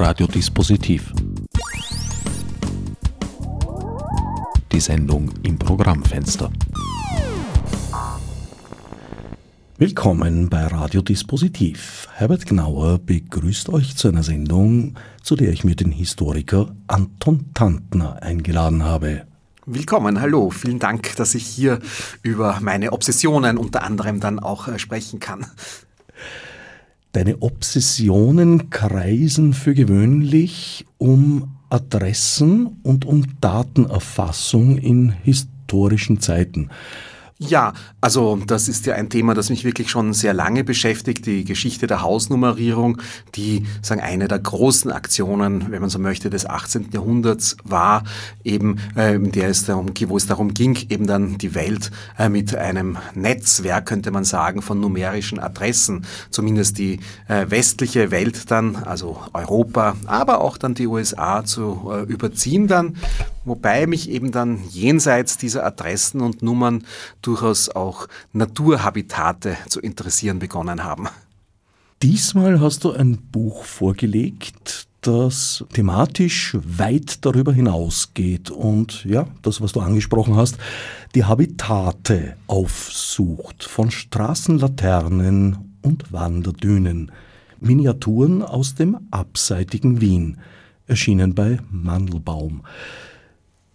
[0.00, 1.12] Radiodispositiv.
[4.70, 6.52] Die Sendung im Programmfenster.
[9.76, 12.06] Willkommen bei Radiodispositiv.
[12.14, 18.22] Herbert Gnauer begrüßt euch zu einer Sendung, zu der ich mir den Historiker Anton Tantner
[18.22, 19.26] eingeladen habe.
[19.66, 20.50] Willkommen, hallo.
[20.50, 21.80] Vielen Dank, dass ich hier
[22.22, 25.44] über meine Obsessionen unter anderem dann auch äh, sprechen kann.
[27.12, 36.70] Deine Obsessionen kreisen für gewöhnlich um Adressen und um Datenerfassung in historischen Zeiten.
[37.40, 41.44] Ja, also das ist ja ein Thema, das mich wirklich schon sehr lange beschäftigt, die
[41.44, 43.00] Geschichte der Hausnummerierung,
[43.36, 46.88] die sagen eine der großen Aktionen, wenn man so möchte, des 18.
[46.92, 48.02] Jahrhunderts war,
[48.42, 52.56] eben äh, der es darum, wo es darum ging, eben dann die Welt äh, mit
[52.56, 56.98] einem Netzwerk, könnte man sagen, von numerischen Adressen, zumindest die
[57.28, 62.96] äh, westliche Welt dann, also Europa, aber auch dann die USA zu äh, überziehen dann,
[63.44, 66.82] wobei mich eben dann jenseits dieser Adressen und Nummern
[67.28, 71.08] durchaus auch Naturhabitate zu interessieren begonnen haben.
[72.00, 79.72] Diesmal hast du ein Buch vorgelegt, das thematisch weit darüber hinausgeht und ja, das, was
[79.72, 80.56] du angesprochen hast,
[81.14, 87.12] die Habitate aufsucht von Straßenlaternen und Wanderdünen.
[87.60, 90.38] Miniaturen aus dem abseitigen Wien,
[90.86, 92.62] erschienen bei Mandelbaum.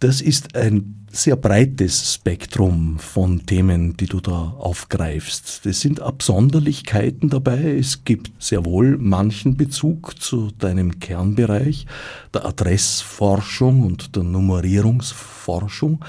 [0.00, 5.64] Das ist ein sehr breites Spektrum von Themen, die du da aufgreifst.
[5.64, 7.76] Es sind Absonderlichkeiten dabei.
[7.78, 11.86] Es gibt sehr wohl manchen Bezug zu deinem Kernbereich,
[12.34, 16.04] der Adressforschung und der Nummerierungsforschung.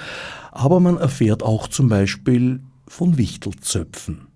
[0.52, 4.35] Aber man erfährt auch zum Beispiel von Wichtelzöpfen.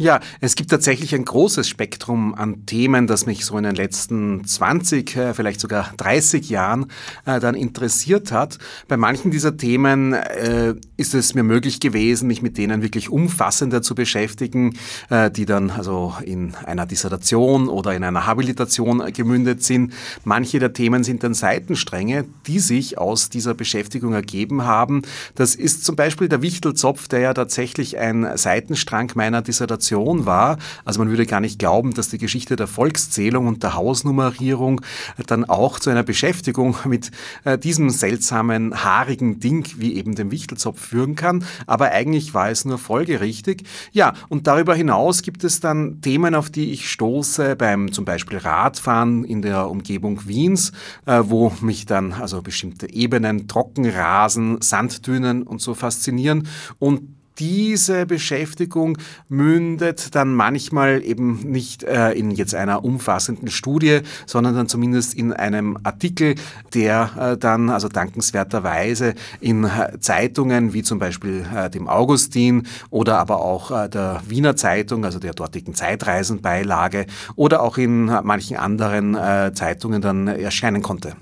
[0.00, 4.42] Ja, es gibt tatsächlich ein großes Spektrum an Themen, das mich so in den letzten
[4.46, 6.86] 20, äh, vielleicht sogar 30 Jahren
[7.26, 8.56] äh, dann interessiert hat.
[8.88, 13.82] Bei manchen dieser Themen äh, ist es mir möglich gewesen, mich mit denen wirklich umfassender
[13.82, 14.74] zu beschäftigen,
[15.10, 19.92] äh, die dann also in einer Dissertation oder in einer Habilitation gemündet sind.
[20.24, 25.02] Manche der Themen sind dann Seitenstränge, die sich aus dieser Beschäftigung ergeben haben.
[25.34, 30.58] Das ist zum Beispiel der Wichtelzopf, der ja tatsächlich ein Seitenstrang meiner Dissertation Sensation war.
[30.84, 34.80] Also man würde gar nicht glauben, dass die Geschichte der Volkszählung und der Hausnummerierung
[35.26, 37.10] dann auch zu einer Beschäftigung mit
[37.44, 41.44] äh, diesem seltsamen, haarigen Ding wie eben dem Wichtelzopf führen kann.
[41.66, 43.64] Aber eigentlich war es nur folgerichtig.
[43.92, 48.38] Ja, und darüber hinaus gibt es dann Themen, auf die ich stoße beim zum Beispiel
[48.38, 50.72] Radfahren in der Umgebung Wiens,
[51.06, 56.46] äh, wo mich dann also bestimmte Ebenen, Trockenrasen, Sanddünen und so faszinieren.
[56.78, 64.54] Und diese Beschäftigung mündet dann manchmal eben nicht äh, in jetzt einer umfassenden Studie, sondern
[64.54, 66.34] dann zumindest in einem Artikel,
[66.74, 73.18] der äh, dann also dankenswerterweise in äh, Zeitungen wie zum Beispiel äh, dem Augustin oder
[73.18, 77.06] aber auch äh, der Wiener Zeitung, also der dortigen Zeitreisenbeilage
[77.36, 79.14] oder auch in manchen anderen
[79.54, 81.14] Zeitungen dann erscheinen konnte.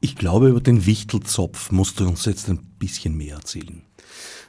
[0.00, 3.82] Ich glaube, über den Wichtelzopf musst du uns jetzt ein bisschen mehr erzählen.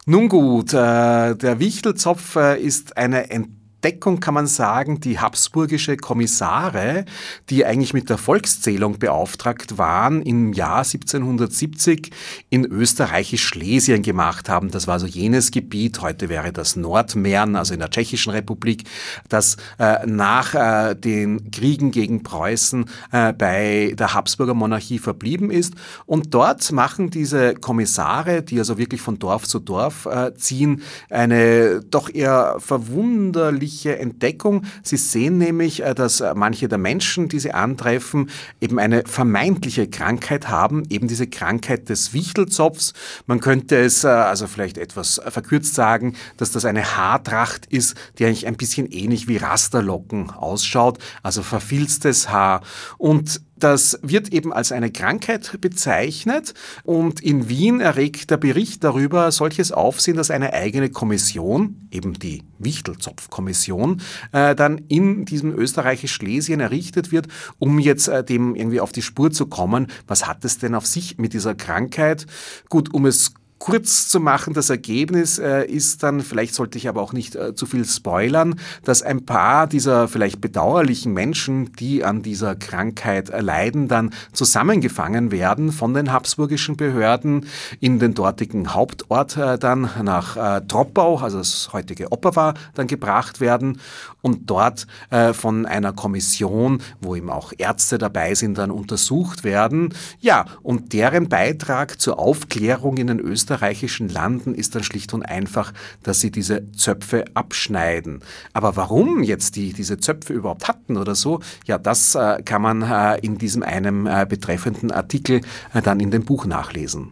[0.09, 5.97] Nun gut, äh, der Wichtelzopf äh, ist eine Entdeckung Entdeckung kann man sagen, die habsburgische
[5.97, 7.05] Kommissare,
[7.51, 12.09] die eigentlich mit der Volkszählung beauftragt waren, im Jahr 1770
[12.49, 14.71] in österreichisch-Schlesien gemacht haben.
[14.71, 18.85] Das war also jenes Gebiet, heute wäre das Nordmähren, also in der Tschechischen Republik,
[19.29, 25.75] das äh, nach äh, den Kriegen gegen Preußen äh, bei der Habsburger Monarchie verblieben ist.
[26.07, 31.81] Und dort machen diese Kommissare, die also wirklich von Dorf zu Dorf äh, ziehen, eine
[31.81, 34.63] doch eher verwunderliche wesentliche Entdeckung.
[34.81, 38.29] Sie sehen nämlich, äh, dass äh, manche der Menschen, die sie antreffen,
[38.61, 42.93] eben eine vermeintliche Krankheit haben, eben diese Krankheit des Wichtelzopfs.
[43.25, 48.25] Man könnte es äh, also vielleicht etwas verkürzt sagen, dass das eine Haartracht ist, die
[48.25, 52.61] eigentlich ein bisschen ähnlich wie Rasterlocken ausschaut, also verfilztes Haar.
[52.97, 59.31] Und das wird eben als eine Krankheit bezeichnet und in Wien erregt der Bericht darüber
[59.31, 64.01] solches Aufsehen, dass eine eigene Kommission, eben die Wichtelzopf-Kommission,
[64.31, 67.27] äh, dann in diesem österreichisch-Schlesien errichtet wird,
[67.59, 69.87] um jetzt äh, dem irgendwie auf die Spur zu kommen.
[70.07, 72.25] Was hat es denn auf sich mit dieser Krankheit?
[72.69, 77.01] Gut, um es kurz zu machen, das Ergebnis äh, ist dann, vielleicht sollte ich aber
[77.01, 82.21] auch nicht äh, zu viel spoilern, dass ein paar dieser vielleicht bedauerlichen Menschen, die an
[82.21, 87.45] dieser Krankheit leiden, dann zusammengefangen werden von den habsburgischen Behörden
[87.79, 93.39] in den dortigen Hauptort äh, dann nach äh, Troppau, also das heutige Opava, dann gebracht
[93.39, 93.79] werden
[94.21, 99.93] und dort äh, von einer Kommission, wo eben auch Ärzte dabei sind, dann untersucht werden.
[100.19, 105.71] Ja, und deren Beitrag zur Aufklärung in den österreichischen Landen ist dann schlicht und einfach,
[106.03, 108.19] dass sie diese Zöpfe abschneiden.
[108.51, 112.81] Aber warum jetzt die diese Zöpfe überhaupt hatten oder so, ja, das äh, kann man
[112.81, 115.41] äh, in diesem einem äh, betreffenden Artikel
[115.73, 117.11] äh, dann in dem Buch nachlesen.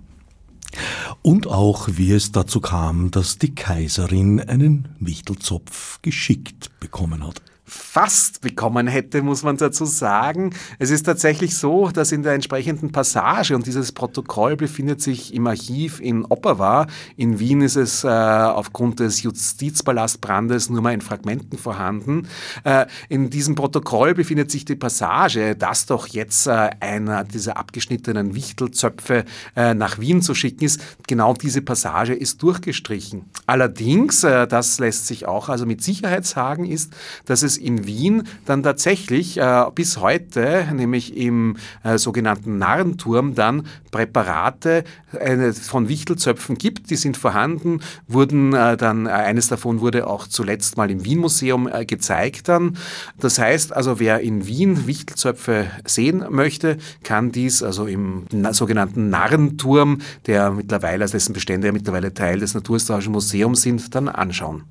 [1.22, 8.42] Und auch, wie es dazu kam, dass die Kaiserin einen Wichtelzopf geschickt bekommen hat fast
[8.42, 10.54] bekommen hätte, muss man dazu sagen.
[10.78, 15.48] Es ist tatsächlich so, dass in der entsprechenden Passage, und dieses Protokoll befindet sich im
[15.48, 16.86] Archiv in Opava,
[17.18, 22.28] in Wien ist es äh, aufgrund des Justizpalastbrandes nur mal in Fragmenten vorhanden,
[22.64, 28.36] äh, in diesem Protokoll befindet sich die Passage, dass doch jetzt äh, einer dieser abgeschnittenen
[28.36, 29.26] Wichtelzöpfe
[29.56, 30.82] äh, nach Wien zu schicken ist.
[31.08, 33.26] Genau diese Passage ist durchgestrichen.
[33.48, 36.94] Allerdings, äh, das lässt sich auch also mit Sicherheit sagen, ist,
[37.26, 43.68] dass es in Wien dann tatsächlich äh, bis heute, nämlich im äh, sogenannten Narrenturm, dann
[43.92, 46.90] Präparate äh, von Wichtelzöpfen gibt.
[46.90, 51.68] Die sind vorhanden, wurden äh, dann, äh, eines davon wurde auch zuletzt mal im Wien-Museum
[51.68, 52.78] äh, gezeigt dann.
[53.19, 60.00] Das heißt also, wer in Wien Wichtelzöpfe sehen möchte, kann dies also im sogenannten Narrenturm,
[60.25, 64.63] der mittlerweile, also dessen Bestände ja mittlerweile Teil des Naturhistorischen Museums sind, dann anschauen.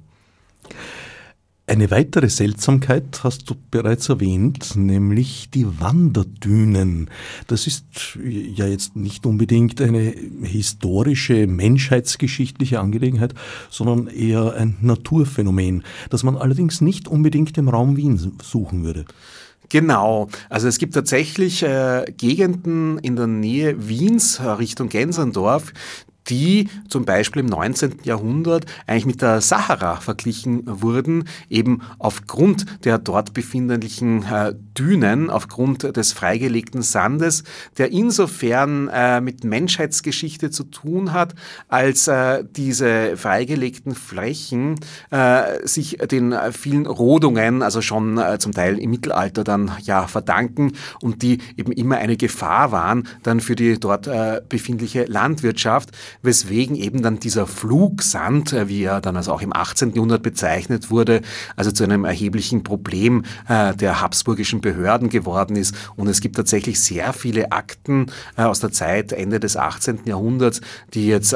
[1.66, 7.08] Eine weitere Seltsamkeit hast du bereits erwähnt, nämlich die Wanderdünen.
[7.46, 7.86] Das ist
[8.22, 10.12] ja jetzt nicht unbedingt eine
[10.42, 13.32] historische, menschheitsgeschichtliche Angelegenheit,
[13.70, 19.06] sondern eher ein Naturphänomen, das man allerdings nicht unbedingt im Raum Wien suchen würde.
[19.70, 25.72] Genau, also es gibt tatsächlich äh, Gegenden in der Nähe Wiens Richtung Gensendorf,
[26.28, 28.00] die zum Beispiel im 19.
[28.04, 35.96] Jahrhundert eigentlich mit der Sahara verglichen wurden, eben aufgrund der dort befindlichen äh, Dünen, aufgrund
[35.96, 37.44] des freigelegten Sandes,
[37.78, 41.34] der insofern äh, mit Menschheitsgeschichte zu tun hat,
[41.68, 44.76] als äh, diese freigelegten Flächen
[45.64, 51.38] sich den vielen Rodungen, also schon zum Teil im Mittelalter dann ja verdanken und die
[51.56, 54.08] eben immer eine Gefahr waren dann für die dort
[54.48, 55.90] befindliche Landwirtschaft
[56.22, 59.94] weswegen eben dann dieser Flugsand, äh, wie er dann also auch im 18.
[59.94, 61.22] Jahrhundert bezeichnet wurde,
[61.56, 65.74] also zu einem erheblichen Problem äh, der habsburgischen Behörden geworden ist.
[65.96, 68.06] Und es gibt tatsächlich sehr viele Akten
[68.36, 70.00] äh, aus der Zeit Ende des 18.
[70.06, 70.60] Jahrhunderts,
[70.92, 71.34] die jetzt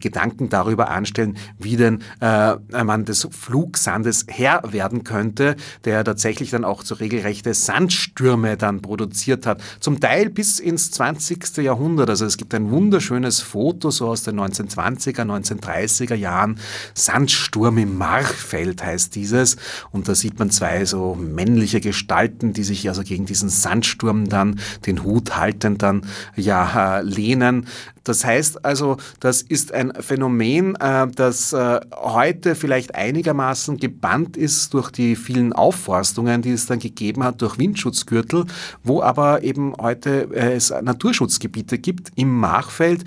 [0.00, 6.82] Gedanken darüber anstellen, wie denn man des Flugsandes Herr werden könnte, der tatsächlich dann auch
[6.82, 9.60] zu regelrechte Sandstürme dann produziert hat.
[9.80, 11.58] Zum Teil bis ins 20.
[11.58, 12.10] Jahrhundert.
[12.10, 16.58] Also es gibt ein wunderschönes Foto so aus den 1920er, 1930er Jahren.
[16.94, 19.56] Sandsturm im Marchfeld heißt dieses.
[19.90, 24.60] Und da sieht man zwei so männliche Gestalten, die sich also gegen diesen Sandsturm dann
[24.86, 26.02] den Hut haltend dann
[26.36, 27.66] ja lehnen.
[28.08, 34.72] Das heißt also, das ist ein Phänomen, äh, das äh, heute vielleicht einigermaßen gebannt ist
[34.72, 38.46] durch die vielen Aufforstungen, die es dann gegeben hat durch Windschutzgürtel,
[38.82, 43.04] wo aber eben heute äh, es Naturschutzgebiete gibt im Machfeld,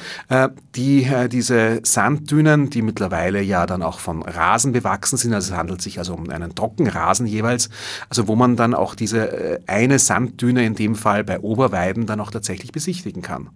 [0.76, 5.82] die diese Sanddünen, die mittlerweile ja dann auch von Rasen bewachsen sind, also es handelt
[5.82, 7.70] sich also um einen Trockenrasen jeweils,
[8.10, 12.32] also wo man dann auch diese eine Sanddüne in dem Fall bei Oberweiden dann auch
[12.32, 13.50] tatsächlich besichtigen kann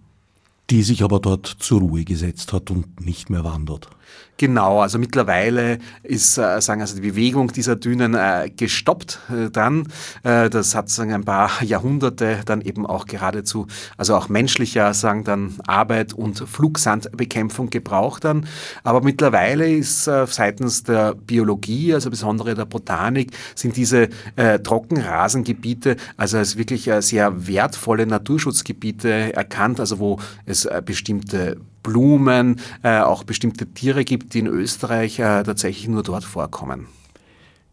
[0.70, 3.88] die sich aber dort zur Ruhe gesetzt hat und nicht mehr wandert.
[4.38, 9.88] Genau, also mittlerweile ist äh, sagen also die Bewegung dieser Dünen äh, gestoppt äh, dann.
[10.22, 15.54] Das hat sagen ein paar Jahrhunderte dann eben auch geradezu, also auch menschlicher sagen dann
[15.66, 18.46] Arbeit und Flugsandbekämpfung gebraucht dann.
[18.82, 26.56] Aber mittlerweile ist seitens der Biologie, also besonders der Botanik, sind diese Trockenrasengebiete also als
[26.56, 34.34] wirklich sehr wertvolle Naturschutzgebiete erkannt, also wo es bestimmte Blumen, äh, auch bestimmte Tiere gibt,
[34.34, 36.86] die in Österreich äh, tatsächlich nur dort vorkommen.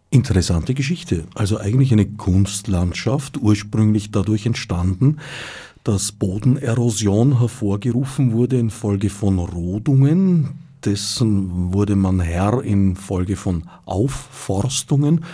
[0.09, 1.25] Interessante Geschichte.
[1.33, 5.17] Also eigentlich eine Kunstlandschaft, ursprünglich dadurch entstanden,
[5.83, 10.49] dass Bodenerosion hervorgerufen wurde infolge von Rodungen.
[10.85, 15.25] Dessen wurde man Herr infolge von Aufforstungen.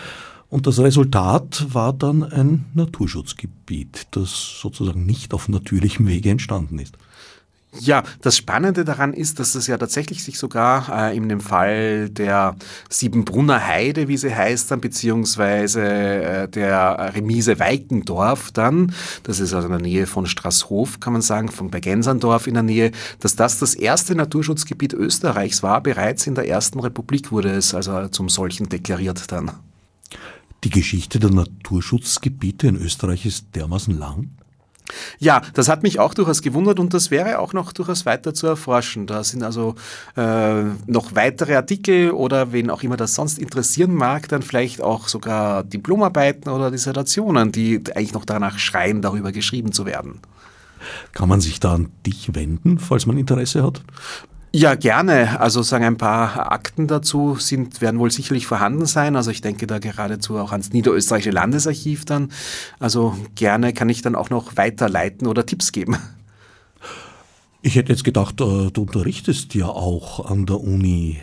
[0.48, 6.98] Und das Resultat war dann ein Naturschutzgebiet, das sozusagen nicht auf natürlichem Wege entstanden ist.
[7.78, 12.10] Ja, das Spannende daran ist, dass es ja tatsächlich sich sogar äh, in dem Fall
[12.10, 12.56] der
[12.90, 19.68] Siebenbrunner Heide, wie sie heißt dann, beziehungsweise äh, der Remise Weikendorf dann, das ist also
[19.68, 23.36] in der Nähe von Straßhof, kann man sagen, von bei Genserndorf in der Nähe, dass
[23.36, 25.82] das das erste Naturschutzgebiet Österreichs war.
[25.82, 29.52] Bereits in der Ersten Republik wurde es also zum solchen deklariert dann.
[30.64, 34.32] Die Geschichte der Naturschutzgebiete in Österreich ist dermaßen lang?
[35.20, 38.48] Ja, das hat mich auch durchaus gewundert und das wäre auch noch durchaus weiter zu
[38.48, 39.08] erforschen.
[39.08, 39.76] Da sind also
[40.16, 45.08] äh, noch weitere Artikel oder wen auch immer das sonst interessieren mag, dann vielleicht auch
[45.08, 50.20] sogar Diplomarbeiten oder Dissertationen, die eigentlich noch danach schreien, darüber geschrieben zu werden.
[51.14, 53.82] Kann man sich da an dich wenden, falls man Interesse hat?
[54.52, 55.40] Ja, gerne.
[55.40, 59.16] Also sagen ein paar Akten dazu sind, werden wohl sicherlich vorhanden sein.
[59.16, 62.32] Also ich denke da geradezu auch ans Niederösterreichische Landesarchiv dann.
[62.80, 65.98] Also gerne kann ich dann auch noch weiterleiten oder Tipps geben.
[67.62, 71.20] Ich hätte jetzt gedacht, äh, du unterrichtest ja auch an der Uni.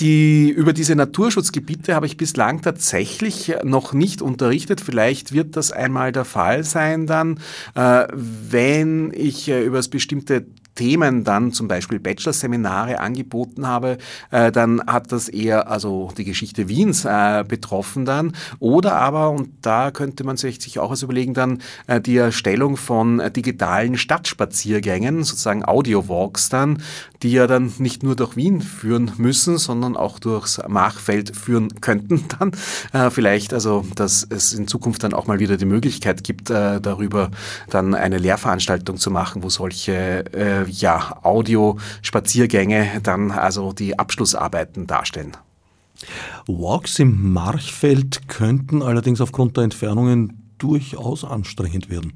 [0.00, 4.80] Die, über diese Naturschutzgebiete habe ich bislang tatsächlich noch nicht unterrichtet.
[4.80, 7.38] Vielleicht wird das einmal der Fall sein dann,
[7.74, 13.98] äh, wenn ich äh, über das bestimmte Themen dann zum Beispiel Bachelorseminare angeboten habe,
[14.30, 18.32] äh, dann hat das eher also die Geschichte Wiens äh, betroffen dann.
[18.60, 23.20] Oder aber, und da könnte man sich auch was überlegen, dann äh, die Erstellung von
[23.34, 26.82] digitalen Stadtspaziergängen, sozusagen Audio-Walks dann,
[27.22, 32.24] die ja dann nicht nur durch Wien führen müssen, sondern auch durchs Machfeld führen könnten
[32.38, 32.52] dann.
[32.92, 36.80] Äh, vielleicht also, dass es in Zukunft dann auch mal wieder die Möglichkeit gibt, äh,
[36.80, 37.30] darüber
[37.70, 45.36] dann eine Lehrveranstaltung zu machen, wo solche äh, ja, Audio-Spaziergänge dann also die Abschlussarbeiten darstellen.
[46.46, 52.12] Walks im Marchfeld könnten allerdings aufgrund der Entfernungen durchaus anstrengend werden.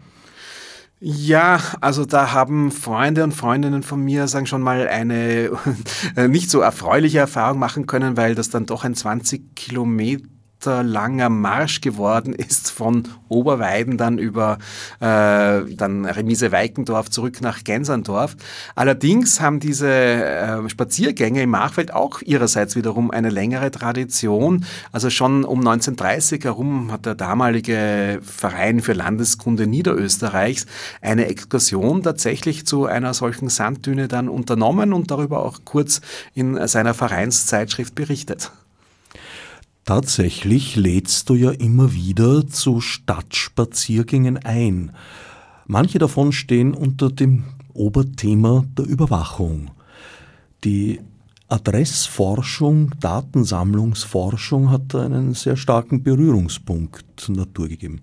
[1.03, 5.51] Ja, also da haben Freunde und Freundinnen von mir, sagen schon mal, eine
[6.29, 10.29] nicht so erfreuliche Erfahrung machen können, weil das dann doch ein 20 Kilometer
[10.67, 14.59] langer Marsch geworden ist von Oberweiden dann über
[15.01, 18.37] äh, dann Remise Weikendorf zurück nach Genserndorf.
[18.75, 24.65] Allerdings haben diese äh, Spaziergänge im Machfeld auch ihrerseits wiederum eine längere Tradition.
[24.93, 30.67] Also schon um 1930 herum hat der damalige Verein für Landeskunde Niederösterreichs
[31.01, 36.01] eine Exkursion tatsächlich zu einer solchen Sanddüne dann unternommen und darüber auch kurz
[36.35, 38.51] in seiner Vereinszeitschrift berichtet.
[39.91, 44.93] Tatsächlich lädst du ja immer wieder zu Stadtspaziergängen ein.
[45.67, 47.43] Manche davon stehen unter dem
[47.75, 49.73] Oberthema der Überwachung.
[50.63, 51.01] Die
[51.49, 58.01] Adressforschung, Datensammlungsforschung hat einen sehr starken Berührungspunkt Natur gegeben.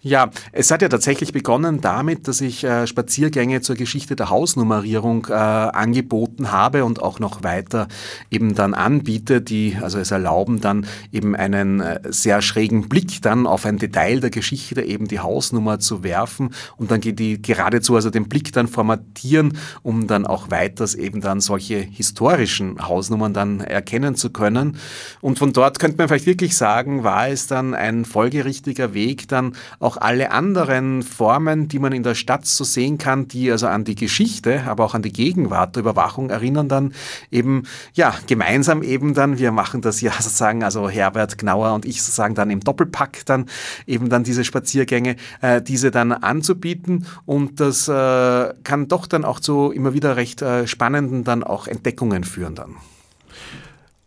[0.00, 5.26] Ja, es hat ja tatsächlich begonnen damit, dass ich äh, Spaziergänge zur Geschichte der Hausnummerierung
[5.28, 7.88] äh, angeboten habe und auch noch weiter
[8.30, 13.48] eben dann anbiete, die also es erlauben dann eben einen äh, sehr schrägen Blick dann
[13.48, 17.96] auf ein Detail der Geschichte, eben die Hausnummer zu werfen und dann geht die geradezu
[17.96, 23.58] also den Blick dann formatieren, um dann auch weiters eben dann solche historischen Hausnummern dann
[23.60, 24.76] erkennen zu können.
[25.20, 29.47] Und von dort könnte man vielleicht wirklich sagen, war es dann ein folgerichtiger Weg dann
[29.78, 33.84] auch alle anderen Formen, die man in der Stadt so sehen kann, die also an
[33.84, 36.92] die Geschichte, aber auch an die Gegenwart der Überwachung erinnern, dann
[37.30, 37.64] eben,
[37.94, 42.34] ja, gemeinsam eben dann, wir machen das ja sozusagen, also Herbert Gnauer und ich sozusagen
[42.34, 43.46] dann im Doppelpack dann
[43.86, 49.40] eben dann diese Spaziergänge, äh, diese dann anzubieten und das äh, kann doch dann auch
[49.40, 52.76] zu immer wieder recht äh, spannenden dann auch Entdeckungen führen dann.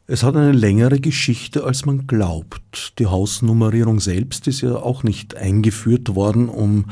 [0.08, 3.00] Es hat eine längere Geschichte, als man glaubt.
[3.00, 6.86] Die Hausnummerierung selbst ist ja auch nicht eingeführt worden, um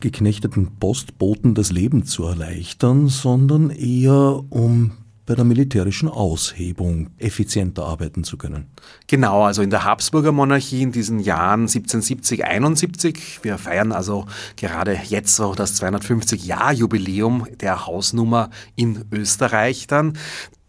[0.00, 4.92] geknechteten Postboten das Leben zu erleichtern, sondern eher um
[5.30, 8.66] bei der militärischen Aushebung effizienter arbeiten zu können.
[9.06, 14.98] Genau, also in der Habsburger Monarchie in diesen Jahren 1770, 71, wir feiern also gerade
[15.04, 20.14] jetzt so das 250-Jahr-Jubiläum der Hausnummer in Österreich dann.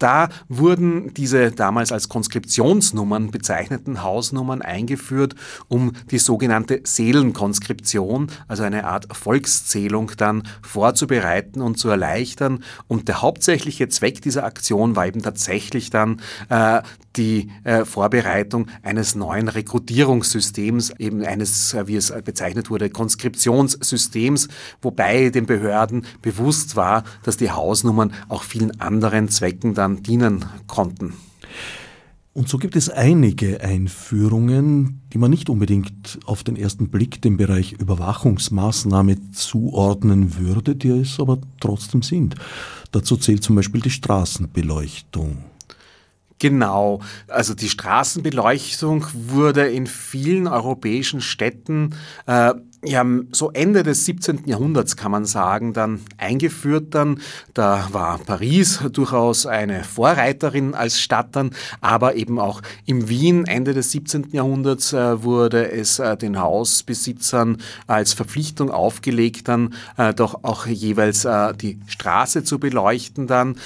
[0.01, 5.35] Da wurden diese damals als Konskriptionsnummern bezeichneten Hausnummern eingeführt,
[5.67, 12.63] um die sogenannte Seelenkonskription, also eine Art Volkszählung dann vorzubereiten und zu erleichtern.
[12.87, 16.81] Und der hauptsächliche Zweck dieser Aktion war eben tatsächlich dann äh,
[17.15, 24.47] die äh, Vorbereitung eines neuen Rekrutierungssystems, eben eines, äh, wie es bezeichnet wurde, Konskriptionssystems,
[24.81, 31.13] wobei den Behörden bewusst war, dass die Hausnummern auch vielen anderen Zwecken dann dienen konnten.
[32.33, 37.35] Und so gibt es einige Einführungen, die man nicht unbedingt auf den ersten Blick dem
[37.35, 42.35] Bereich Überwachungsmaßnahme zuordnen würde, die es aber trotzdem sind.
[42.93, 45.43] Dazu zählt zum Beispiel die Straßenbeleuchtung.
[46.39, 51.93] Genau, also die Straßenbeleuchtung wurde in vielen europäischen Städten
[52.25, 54.47] äh, ja, so Ende des 17.
[54.47, 57.21] Jahrhunderts kann man sagen, dann eingeführt dann.
[57.53, 63.73] Da war Paris durchaus eine Vorreiterin als Stadt dann, aber eben auch im Wien Ende
[63.73, 64.29] des 17.
[64.31, 71.27] Jahrhunderts äh, wurde es äh, den Hausbesitzern als Verpflichtung aufgelegt dann, äh, doch auch jeweils
[71.61, 73.57] die Straße zu beleuchten dann.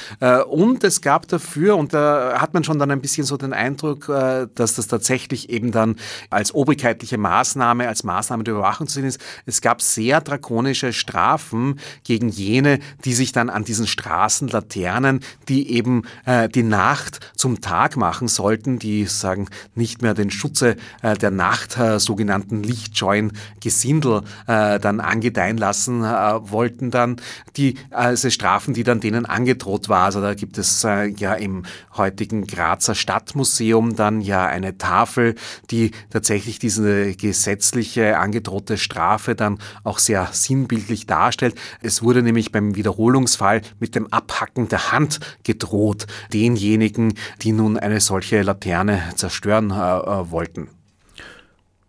[0.49, 4.07] Und es gab dafür, und da hat man schon dann ein bisschen so den Eindruck,
[4.07, 5.95] dass das tatsächlich eben dann
[6.29, 11.79] als obrigkeitliche Maßnahme, als Maßnahme der Überwachung zu sehen ist, es gab sehr drakonische Strafen
[12.03, 17.97] gegen jene, die sich dann an diesen Straßenlaternen, die eben äh, die Nacht zum Tag
[17.97, 24.23] machen sollten, die sagen nicht mehr den Schutze äh, der Nacht äh, sogenannten lichtscheuen Gesindel
[24.47, 27.17] äh, dann angedeihen lassen äh, wollten dann
[27.57, 30.05] die also Strafen, die dann denen angedroht war.
[30.05, 31.63] Also da gibt es ja im
[31.95, 35.35] heutigen Grazer Stadtmuseum dann ja eine Tafel,
[35.71, 41.55] die tatsächlich diese gesetzliche angedrohte Strafe Strafe dann auch sehr sinnbildlich darstellt.
[41.81, 47.99] Es wurde nämlich beim Wiederholungsfall mit dem Abhacken der Hand gedroht, denjenigen, die nun eine
[47.99, 50.69] solche Laterne zerstören äh, äh wollten.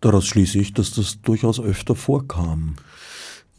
[0.00, 2.74] Daraus schließe ich, dass das durchaus öfter vorkam.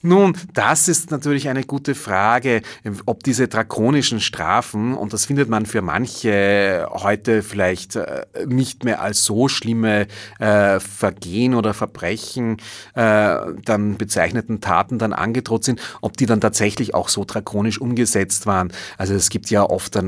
[0.07, 2.61] Nun, das ist natürlich eine gute Frage,
[3.05, 9.01] ob diese drakonischen Strafen, und das findet man für manche heute vielleicht äh, nicht mehr
[9.01, 10.07] als so schlimme
[10.39, 12.55] äh, Vergehen oder Verbrechen,
[12.95, 13.35] äh,
[13.65, 18.71] dann bezeichneten Taten dann angedroht sind, ob die dann tatsächlich auch so drakonisch umgesetzt waren.
[18.97, 20.07] Also es gibt ja oft dann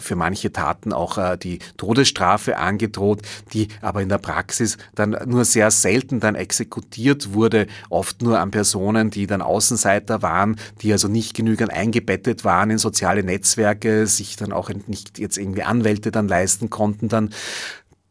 [0.00, 3.20] für manche Taten auch die Todesstrafe angedroht,
[3.52, 8.50] die aber in der Praxis dann nur sehr selten dann exekutiert wurde, oft nur an
[8.50, 14.36] Personen, die dann Außenseiter waren, die also nicht genügend eingebettet waren in soziale Netzwerke, sich
[14.36, 17.30] dann auch nicht jetzt irgendwie Anwälte dann leisten konnten, dann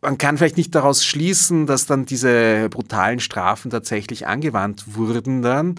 [0.01, 5.75] man kann vielleicht nicht daraus schließen, dass dann diese brutalen Strafen tatsächlich angewandt wurden dann,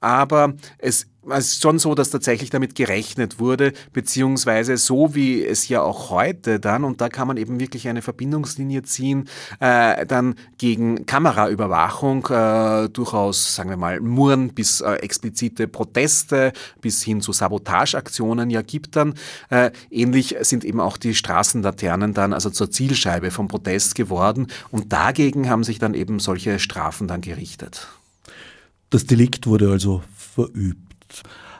[0.00, 5.68] aber es es ist schon so, dass tatsächlich damit gerechnet wurde, beziehungsweise so wie es
[5.68, 9.28] ja auch heute dann, und da kann man eben wirklich eine Verbindungslinie ziehen,
[9.60, 17.02] äh, dann gegen Kameraüberwachung äh, durchaus, sagen wir mal, Murren bis äh, explizite Proteste bis
[17.02, 19.14] hin zu Sabotageaktionen ja gibt dann.
[19.50, 24.92] Äh, ähnlich sind eben auch die Straßenlaternen dann also zur Zielscheibe vom Protest geworden und
[24.92, 27.88] dagegen haben sich dann eben solche Strafen dann gerichtet.
[28.88, 30.89] Das Delikt wurde also verübt.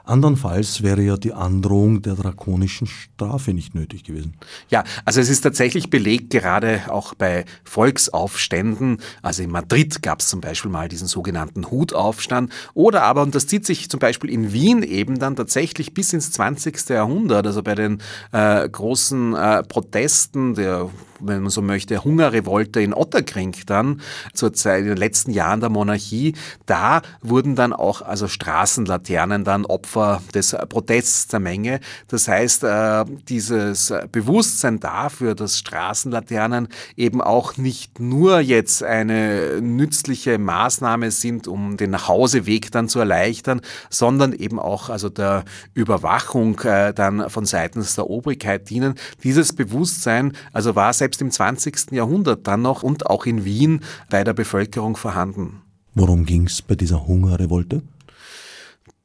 [0.04, 4.34] Andernfalls wäre ja die Androhung der drakonischen Strafe nicht nötig gewesen.
[4.68, 8.98] Ja, also es ist tatsächlich belegt, gerade auch bei Volksaufständen.
[9.22, 12.52] Also in Madrid gab es zum Beispiel mal diesen sogenannten Hutaufstand.
[12.74, 16.32] Oder aber, und das zieht sich zum Beispiel in Wien eben dann tatsächlich bis ins
[16.32, 16.88] 20.
[16.88, 20.90] Jahrhundert, also bei den äh, großen äh, Protesten der
[21.22, 24.00] wenn man so möchte, Hungerrevolte in Otterkring dann
[24.34, 26.34] zur Zeit in den letzten Jahren der Monarchie,
[26.66, 31.80] da wurden dann auch also Straßenlaternen dann Opfer des Protests der Menge.
[32.08, 40.38] Das heißt, äh, dieses Bewusstsein dafür, dass Straßenlaternen eben auch nicht nur jetzt eine nützliche
[40.38, 46.92] Maßnahme sind, um den Nachhauseweg dann zu erleichtern, sondern eben auch also der Überwachung äh,
[46.92, 48.94] dann von seitens der Obrigkeit dienen.
[49.22, 51.90] Dieses Bewusstsein also war selbst selbst im 20.
[51.90, 55.62] Jahrhundert dann noch und auch in Wien bei der Bevölkerung vorhanden.
[55.94, 57.82] Worum ging es bei dieser Hungerrevolte?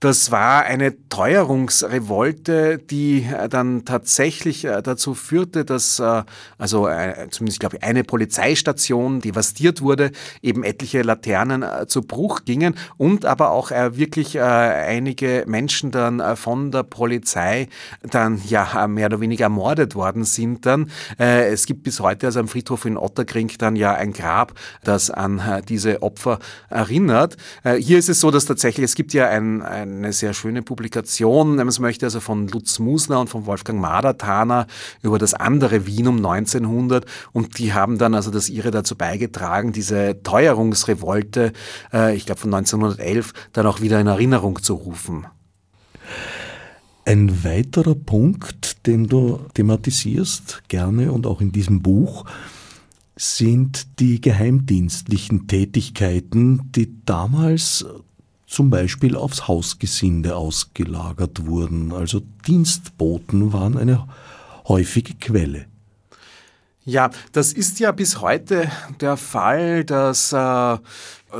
[0.05, 6.21] Das war eine Teuerungsrevolte, die äh, dann tatsächlich äh, dazu führte, dass äh,
[6.59, 6.87] also
[7.31, 10.11] zumindest glaube ich eine Polizeistation devastiert wurde,
[10.43, 16.83] eben etliche Laternen zu Bruch gingen und aber auch wirklich einige Menschen dann von der
[16.83, 17.67] Polizei
[18.03, 20.91] dann ja mehr oder weniger ermordet worden sind dann.
[21.17, 25.41] Es gibt bis heute also am Friedhof in Otterkring dann ja ein Grab, das an
[25.67, 26.39] diese Opfer
[26.69, 27.37] erinnert.
[27.79, 31.51] Hier ist es so, dass tatsächlich es gibt ja ein, ein eine sehr schöne Publikation,
[31.51, 34.67] wenn man es möchte, also von Lutz Musner und von Wolfgang Madertaner
[35.01, 39.71] über das andere Wien um 1900 und die haben dann also das ihre dazu beigetragen,
[39.71, 41.53] diese Teuerungsrevolte,
[41.93, 45.25] äh, ich glaube von 1911, dann auch wieder in Erinnerung zu rufen.
[47.05, 52.25] Ein weiterer Punkt, den du thematisierst, gerne und auch in diesem Buch,
[53.15, 57.85] sind die geheimdienstlichen Tätigkeiten, die damals
[58.55, 61.91] zum Beispiel aufs Hausgesinde ausgelagert wurden.
[61.91, 64.07] Also Dienstboten waren eine
[64.69, 65.65] häufige Quelle.
[66.85, 70.77] Ja, das ist ja bis heute der Fall, dass äh,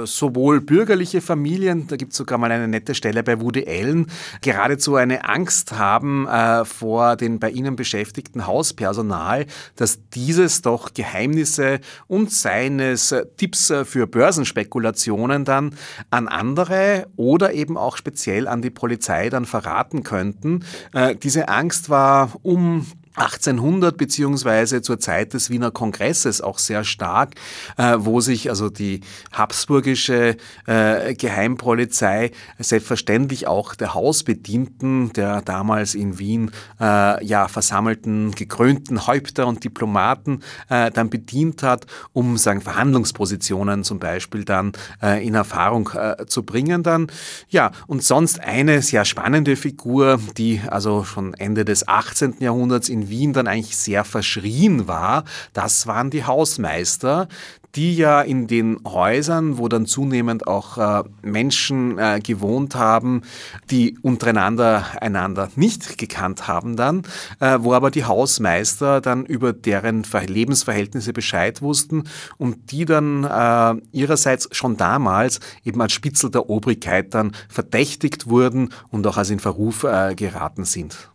[0.03, 4.08] sowohl bürgerliche Familien, da gibt es sogar mal eine nette Stelle bei Woody Allen,
[4.41, 11.79] geradezu eine Angst haben äh, vor den bei ihnen beschäftigten Hauspersonal, dass dieses doch Geheimnisse
[12.08, 15.75] und seines Tipps äh, für Börsenspekulationen dann
[16.10, 20.65] an andere oder eben auch speziell an die Polizei dann verraten könnten.
[20.93, 27.36] Äh, diese Angst war um 1800 beziehungsweise zur Zeit des Wiener Kongresses auch sehr stark,
[27.78, 29.01] äh, wo sich also die
[29.32, 39.08] habsburgische äh, Geheimpolizei selbstverständlich auch der Hausbedienten der damals in Wien äh, ja versammelten gekrönten
[39.08, 45.36] Häupter und Diplomaten äh, dann bedient hat, um sagen Verhandlungspositionen zum Beispiel dann äh, in
[45.36, 47.08] Erfahrung äh, zu bringen dann
[47.49, 52.36] ja und sonst eine sehr spannende Figur, die also schon Ende des 18.
[52.39, 57.27] Jahrhunderts in Wien dann eigentlich sehr verschrien war, das waren die Hausmeister,
[57.75, 63.21] die ja in den Häusern, wo dann zunehmend auch äh, Menschen äh, gewohnt haben,
[63.69, 67.03] die untereinander einander nicht gekannt haben dann,
[67.39, 72.03] äh, wo aber die Hausmeister dann über deren Lebensverhältnisse Bescheid wussten
[72.37, 78.69] und die dann äh, ihrerseits schon damals eben als Spitzel der Obrigkeit dann verdächtigt wurden
[78.89, 81.09] und auch als in Verruf äh, geraten sind.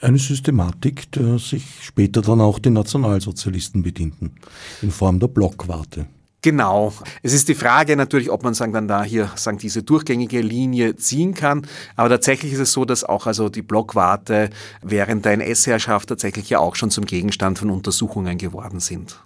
[0.00, 4.36] Eine Systematik, der sich später dann auch die Nationalsozialisten bedienten,
[4.80, 6.06] in Form der Blockwarte.
[6.40, 6.92] Genau.
[7.24, 10.94] Es ist die Frage natürlich, ob man sagen dann da hier sagen diese durchgängige Linie
[10.94, 11.66] ziehen kann.
[11.96, 16.60] Aber tatsächlich ist es so, dass auch also die Blockwarte während der NS-Herrschaft tatsächlich ja
[16.60, 19.18] auch schon zum Gegenstand von Untersuchungen geworden sind.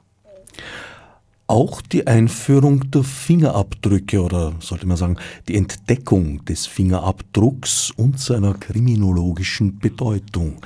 [1.47, 5.17] Auch die Einführung der Fingerabdrücke oder sollte man sagen,
[5.49, 10.57] die Entdeckung des Fingerabdrucks und seiner kriminologischen Bedeutung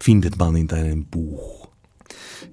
[0.00, 1.62] findet man in deinem Buch.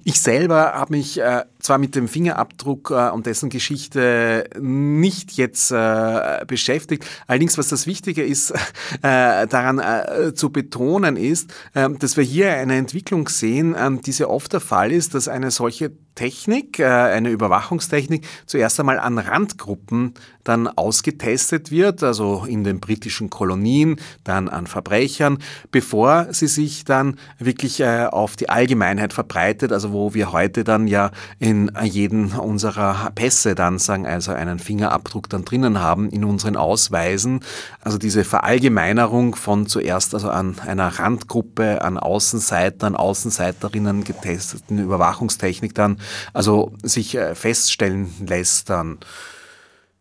[0.04, 5.70] Ich selber habe mich äh, zwar mit dem Fingerabdruck äh, und dessen Geschichte nicht jetzt
[5.72, 8.50] äh, beschäftigt, allerdings was das Wichtige ist,
[9.02, 14.12] äh, daran äh, zu betonen ist, ähm, dass wir hier eine Entwicklung sehen, ähm, die
[14.12, 19.16] sehr oft der Fall ist, dass eine solche Technik, äh, eine Überwachungstechnik, zuerst einmal an
[19.16, 20.12] Randgruppen
[20.44, 25.38] dann ausgetestet wird, also in den britischen Kolonien, dann an Verbrechern,
[25.70, 30.88] bevor sie sich dann wirklich äh, auf die Allgemeinheit verbreitet, also wo wir heute dann
[30.88, 36.56] ja in jedem unserer Pässe dann sagen, also einen Fingerabdruck dann drinnen haben in unseren
[36.56, 37.40] Ausweisen.
[37.80, 45.98] Also diese Verallgemeinerung von zuerst also an einer Randgruppe, an Außenseitern, Außenseiterinnen getesteten Überwachungstechnik dann
[46.32, 48.98] also sich äh, feststellen lässt dann.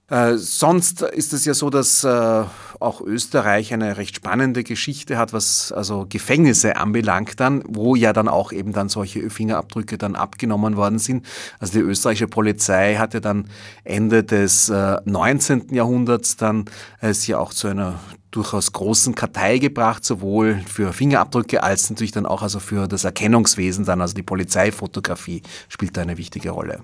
[0.09, 2.43] Äh, sonst ist es ja so, dass äh,
[2.79, 8.27] auch Österreich eine recht spannende Geschichte hat, was also Gefängnisse anbelangt dann, wo ja dann
[8.27, 11.25] auch eben dann solche Fingerabdrücke dann abgenommen worden sind.
[11.59, 13.49] Also die österreichische Polizei hatte dann
[13.83, 15.73] Ende des äh, 19.
[15.75, 16.65] Jahrhunderts dann
[17.01, 17.99] es ja auch zu einer
[18.31, 23.85] durchaus großen Kartei gebracht, sowohl für Fingerabdrücke als natürlich dann auch also für das Erkennungswesen
[23.85, 26.83] dann, also die Polizeifotografie spielt da eine wichtige Rolle.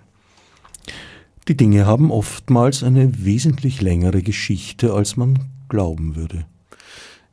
[1.48, 6.46] Die Dinge haben oftmals eine wesentlich längere Geschichte, als man glauben würde.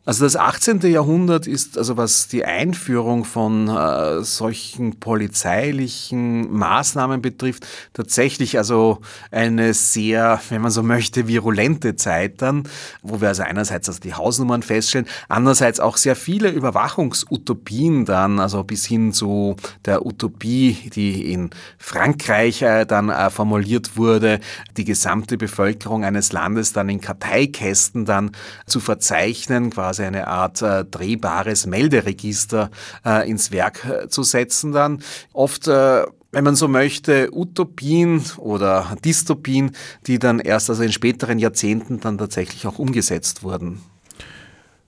[0.04, 0.80] Also das 18.
[0.80, 8.98] Jahrhundert ist, also was die Einführung von äh, solchen polizeilichen Maßnahmen betrifft, tatsächlich also
[9.30, 12.64] eine sehr, wenn man so möchte, virulente Zeit dann,
[13.02, 18.64] wo wir also einerseits also die Hausnummern feststellen, andererseits auch sehr viele Überwachungsutopien dann, also
[18.64, 24.40] bis hin zu der Utopie, die in Frankreich äh, dann äh, formuliert wurde,
[24.76, 28.32] die gesamte Bevölkerung eines Landes dann in Karteikästen dann
[28.66, 32.70] zu verzeichnen, quasi quasi eine Art äh, drehbares Melderegister
[33.04, 35.02] äh, ins Werk äh, zu setzen dann.
[35.34, 39.72] Oft äh, wenn man so möchte, Utopien oder Dystopien,
[40.06, 43.82] die dann erst also in späteren Jahrzehnten dann tatsächlich auch umgesetzt wurden.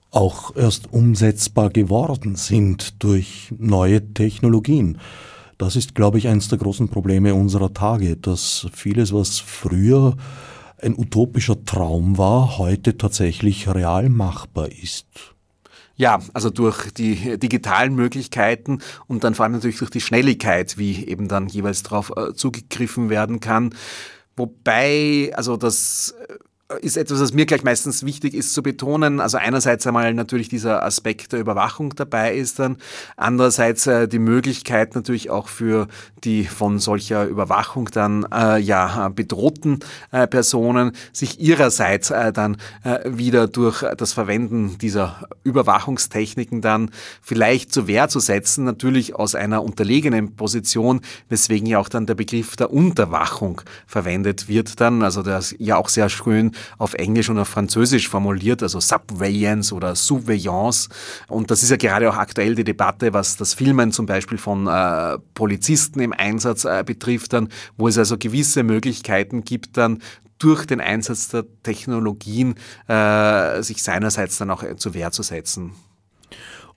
[0.09, 4.97] Auch erst umsetzbar geworden sind durch neue Technologien.
[5.59, 10.17] Das ist, glaube ich, eines der großen Probleme unserer Tage, dass vieles, was früher
[10.81, 15.35] ein utopischer Traum war, heute tatsächlich real machbar ist.
[15.97, 21.05] Ja, also durch die digitalen Möglichkeiten und dann vor allem natürlich durch die Schnelligkeit, wie
[21.05, 23.73] eben dann jeweils darauf äh, zugegriffen werden kann.
[24.35, 26.13] Wobei, also das
[26.81, 29.19] ist etwas, was mir gleich meistens wichtig ist zu betonen.
[29.19, 32.77] Also einerseits einmal natürlich dieser Aspekt der Überwachung dabei ist dann,
[33.17, 35.87] andererseits äh, die Möglichkeit natürlich auch für
[36.23, 39.79] die von solcher Überwachung dann äh, ja bedrohten
[40.11, 46.89] äh, Personen sich ihrerseits äh, dann äh, wieder durch das Verwenden dieser Überwachungstechniken dann
[47.21, 52.15] vielleicht zur Wehr zu setzen, natürlich aus einer unterlegenen Position, weswegen ja auch dann der
[52.15, 57.39] Begriff der Unterwachung verwendet wird dann, also der ja auch sehr schön auf Englisch und
[57.39, 60.89] auf Französisch formuliert, also Surveillance oder Surveillance.
[61.27, 64.67] Und das ist ja gerade auch aktuell die Debatte, was das Filmen zum Beispiel von
[64.67, 69.99] äh, Polizisten im Einsatz äh, betrifft, dann, wo es also gewisse Möglichkeiten gibt, dann
[70.39, 72.55] durch den Einsatz der Technologien
[72.87, 75.71] äh, sich seinerseits dann auch äh, zur Wehr zu setzen.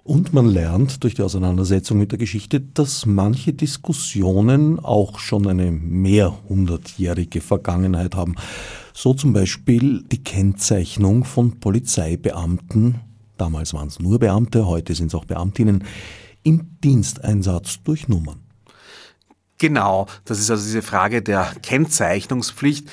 [0.08, 5.70] Und man lernt durch die Auseinandersetzung mit der Geschichte, dass manche Diskussionen auch schon eine
[5.70, 8.34] mehrhundertjährige Vergangenheit haben.
[8.94, 13.00] So zum Beispiel die Kennzeichnung von Polizeibeamten,
[13.36, 15.84] damals waren es nur Beamte, heute sind es auch Beamtinnen,
[16.42, 18.40] im Diensteinsatz durch Nummern.
[19.58, 22.88] Genau, das ist also diese Frage der Kennzeichnungspflicht,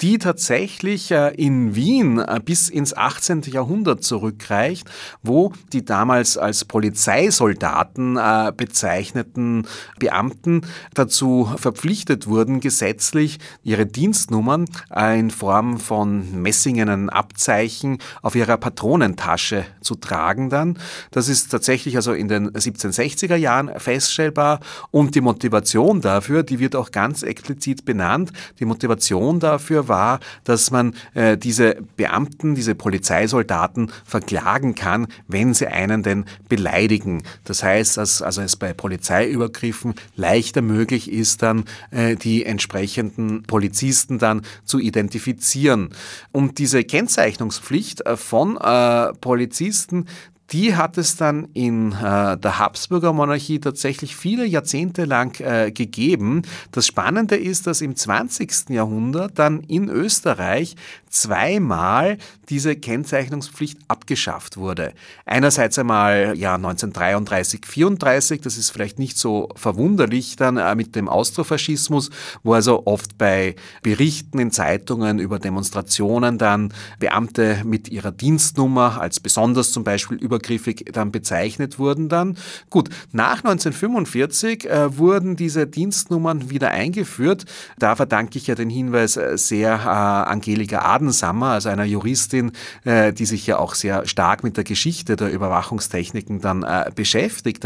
[0.00, 3.42] die tatsächlich äh, in Wien äh, bis ins 18.
[3.42, 4.88] Jahrhundert zurückreicht,
[5.22, 9.66] wo die damals als Polizeisoldaten äh, bezeichneten
[9.98, 10.62] Beamten
[10.94, 14.66] dazu verpflichtet wurden, gesetzlich ihre Dienstnummern
[15.14, 20.78] in Form von messingenen Abzeichen auf ihrer Patronentasche zu tragen dann.
[21.10, 26.76] Das ist tatsächlich also in den 1760er Jahren feststellbar und die Motivation dafür, die wird
[26.76, 28.32] auch ganz explizit benannt.
[28.60, 35.66] Die Motivation dafür war, dass man äh, diese Beamten, diese Polizeisoldaten verklagen kann, wenn sie
[35.66, 37.22] einen denn beleidigen.
[37.44, 44.18] Das heißt, dass also es bei Polizeiübergriffen leichter möglich ist, dann äh, die entsprechenden Polizisten
[44.18, 45.90] dann zu identifizieren.
[46.32, 50.06] Und diese Kennzeichnungspflicht äh, von äh, Polizisten,
[50.50, 56.42] die hat es dann in äh, der Habsburger Monarchie tatsächlich viele Jahrzehnte lang äh, gegeben.
[56.72, 58.70] Das Spannende ist, dass im 20.
[58.70, 60.76] Jahrhundert dann in Österreich
[61.10, 62.18] zweimal
[62.48, 64.92] diese Kennzeichnungspflicht abgeschafft wurde.
[65.26, 71.08] Einerseits einmal ja 1933, 34, das ist vielleicht nicht so verwunderlich dann äh, mit dem
[71.08, 72.10] Austrofaschismus,
[72.42, 79.20] wo also oft bei Berichten in Zeitungen über Demonstrationen dann Beamte mit ihrer Dienstnummer als
[79.20, 82.36] besonders zum Beispiel übergriffig dann bezeichnet wurden dann.
[82.70, 87.44] Gut, nach 1945 äh, wurden diese Dienstnummern wieder eingeführt.
[87.78, 92.52] Da verdanke ich ja den Hinweis äh, sehr äh, Angelika Adensammer, also einer Juristin,
[92.84, 97.64] äh, die sich ja auch sehr stark mit der Geschichte der Überwachungstechniken dann äh, beschäftigt.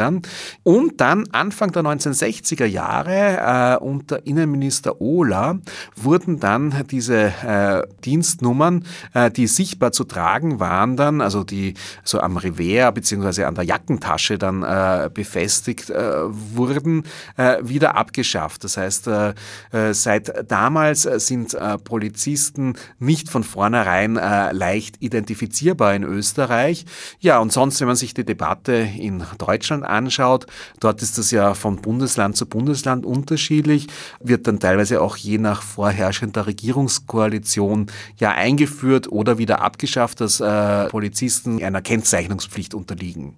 [0.63, 5.59] Und dann Anfang der 1960er Jahre äh, unter Innenminister Ohler
[5.97, 7.33] wurden dann diese
[8.05, 8.85] Dienstnummern,
[9.37, 13.45] die sichtbar zu tragen waren dann, also die so am Revers bzw.
[13.45, 14.61] an der Jackentasche dann
[15.13, 17.05] befestigt wurden,
[17.63, 18.65] wieder abgeschafft.
[18.65, 19.09] Das heißt,
[19.93, 26.85] seit damals sind Polizisten nicht von vornherein leicht identifizierbar in Österreich.
[27.21, 30.47] Ja, und sonst, wenn man sich die Debatte in Deutschland anschaut,
[30.81, 33.87] dort ist das ja von Bundesland zu Bundesland unterschiedlich,
[34.21, 40.89] wird dann teilweise auch je nach vorherrschender Regierungskoalition ja eingeführt oder wieder abgeschafft, dass äh,
[40.89, 43.37] Polizisten einer Kennzeichnungspflicht unterliegen.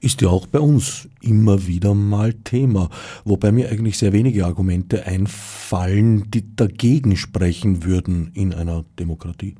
[0.00, 2.90] Ist ja auch bei uns immer wieder mal Thema,
[3.24, 9.54] wobei mir eigentlich sehr wenige Argumente einfallen, die dagegen sprechen würden in einer Demokratie.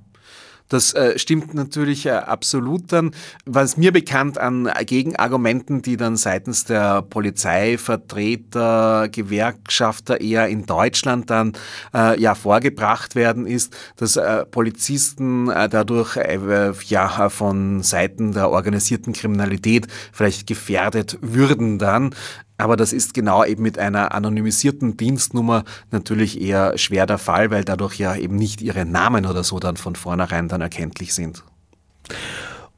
[0.69, 3.13] Das äh, stimmt natürlich äh, absolut dann.
[3.45, 11.53] Was mir bekannt an Gegenargumenten, die dann seitens der Polizeivertreter, Gewerkschafter eher in Deutschland dann
[11.95, 18.51] äh, ja vorgebracht werden, ist, dass äh, Polizisten äh, dadurch äh, ja von Seiten der
[18.51, 22.15] organisierten Kriminalität vielleicht gefährdet würden dann.
[22.63, 27.65] Aber das ist genau eben mit einer anonymisierten Dienstnummer natürlich eher schwer der Fall, weil
[27.65, 31.43] dadurch ja eben nicht ihre Namen oder so dann von vornherein dann erkenntlich sind.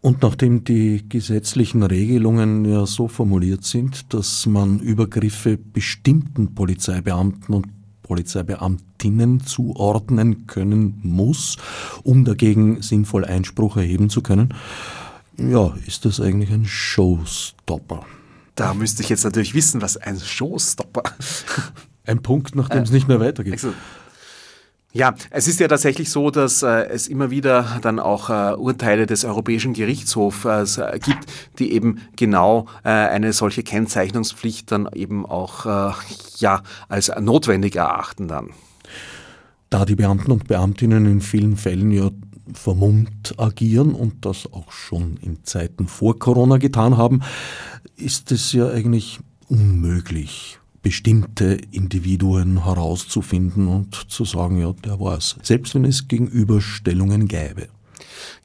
[0.00, 7.66] Und nachdem die gesetzlichen Regelungen ja so formuliert sind, dass man Übergriffe bestimmten Polizeibeamten und
[8.04, 11.58] Polizeibeamtinnen zuordnen können muss,
[12.04, 14.54] um dagegen sinnvoll Einspruch erheben zu können,
[15.36, 18.06] ja, ist das eigentlich ein Showstopper.
[18.54, 21.02] Da müsste ich jetzt natürlich wissen, was ein Showstopper.
[22.06, 23.54] Ein Punkt, nachdem äh, es nicht mehr weitergeht.
[23.54, 23.72] Also,
[24.92, 29.06] ja, es ist ja tatsächlich so, dass äh, es immer wieder dann auch äh, Urteile
[29.06, 31.24] des Europäischen Gerichtshofs äh, gibt,
[31.58, 35.92] die eben genau äh, eine solche Kennzeichnungspflicht dann eben auch äh,
[36.36, 38.50] ja, als notwendig erachten dann.
[39.68, 42.10] da die Beamten und Beamtinnen in vielen Fällen ja
[42.52, 47.22] vermummt agieren und das auch schon in Zeiten vor Corona getan haben,
[47.96, 55.36] ist es ja eigentlich unmöglich, bestimmte Individuen herauszufinden und zu sagen, ja, der war es,
[55.42, 57.68] selbst wenn es Gegenüberstellungen gäbe.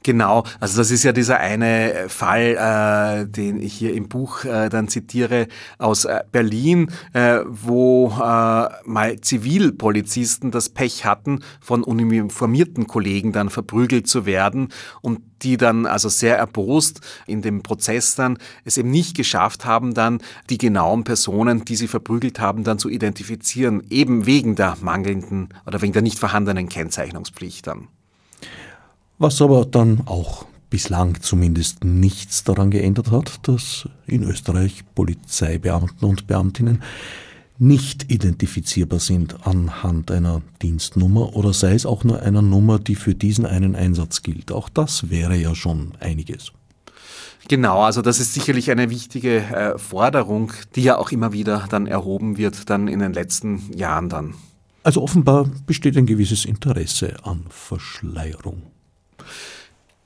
[0.02, 4.68] Genau, also das ist ja dieser eine Fall, äh, den ich hier im Buch äh,
[4.68, 5.46] dann zitiere
[5.78, 13.50] aus äh, Berlin, äh, wo äh, mal Zivilpolizisten das Pech hatten, von uniformierten Kollegen dann
[13.50, 14.68] verprügelt zu werden
[15.02, 19.94] und die dann also sehr erbost in dem Prozess dann es eben nicht geschafft haben,
[19.94, 25.48] dann die genauen Personen, die sie verprügelt haben, dann zu identifizieren, eben wegen der mangelnden
[25.66, 27.88] oder wegen der nicht vorhandenen Kennzeichnungspflicht dann
[29.20, 36.26] was aber dann auch bislang zumindest nichts daran geändert hat, dass in Österreich Polizeibeamten und
[36.26, 36.82] Beamtinnen
[37.58, 43.14] nicht identifizierbar sind anhand einer Dienstnummer oder sei es auch nur einer Nummer, die für
[43.14, 44.50] diesen einen Einsatz gilt.
[44.50, 46.52] Auch das wäre ja schon einiges.
[47.48, 51.86] Genau, also das ist sicherlich eine wichtige äh, Forderung, die ja auch immer wieder dann
[51.86, 54.34] erhoben wird, dann in den letzten Jahren dann.
[54.82, 58.62] Also offenbar besteht ein gewisses Interesse an Verschleierung.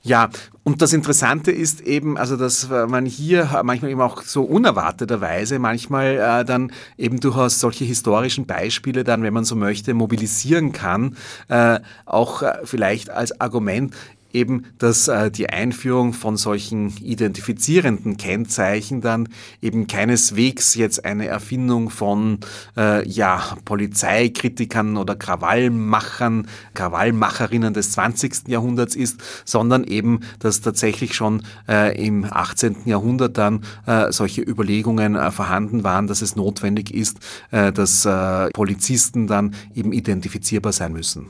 [0.05, 0.29] Ja,
[0.63, 6.17] und das Interessante ist eben, also dass man hier manchmal eben auch so unerwarteterweise manchmal
[6.17, 11.79] äh, dann eben durchaus solche historischen Beispiele dann, wenn man so möchte, mobilisieren kann, äh,
[12.05, 13.95] auch äh, vielleicht als Argument
[14.35, 19.29] eben, dass äh, die Einführung von solchen identifizierenden Kennzeichen dann
[19.61, 22.39] eben keineswegs jetzt eine Erfindung von
[22.77, 28.47] äh, ja, Polizeikritikern oder Krawallmachern, Krawallmacherinnen des 20.
[28.47, 32.75] Jahrhunderts ist, sondern eben, dass tatsächlich schon äh, im 18.
[32.85, 37.17] Jahrhundert dann äh, solche Überlegungen äh, vorhanden waren, dass es notwendig ist,
[37.51, 38.07] äh, dass
[38.53, 41.27] Polizisten dann eben identifizierbar sein müssen.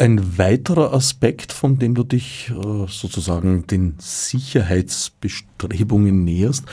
[0.00, 6.66] Ein weiterer Aspekt, von dem du dich äh, sozusagen den Sicherheitsbestrebungen näherst,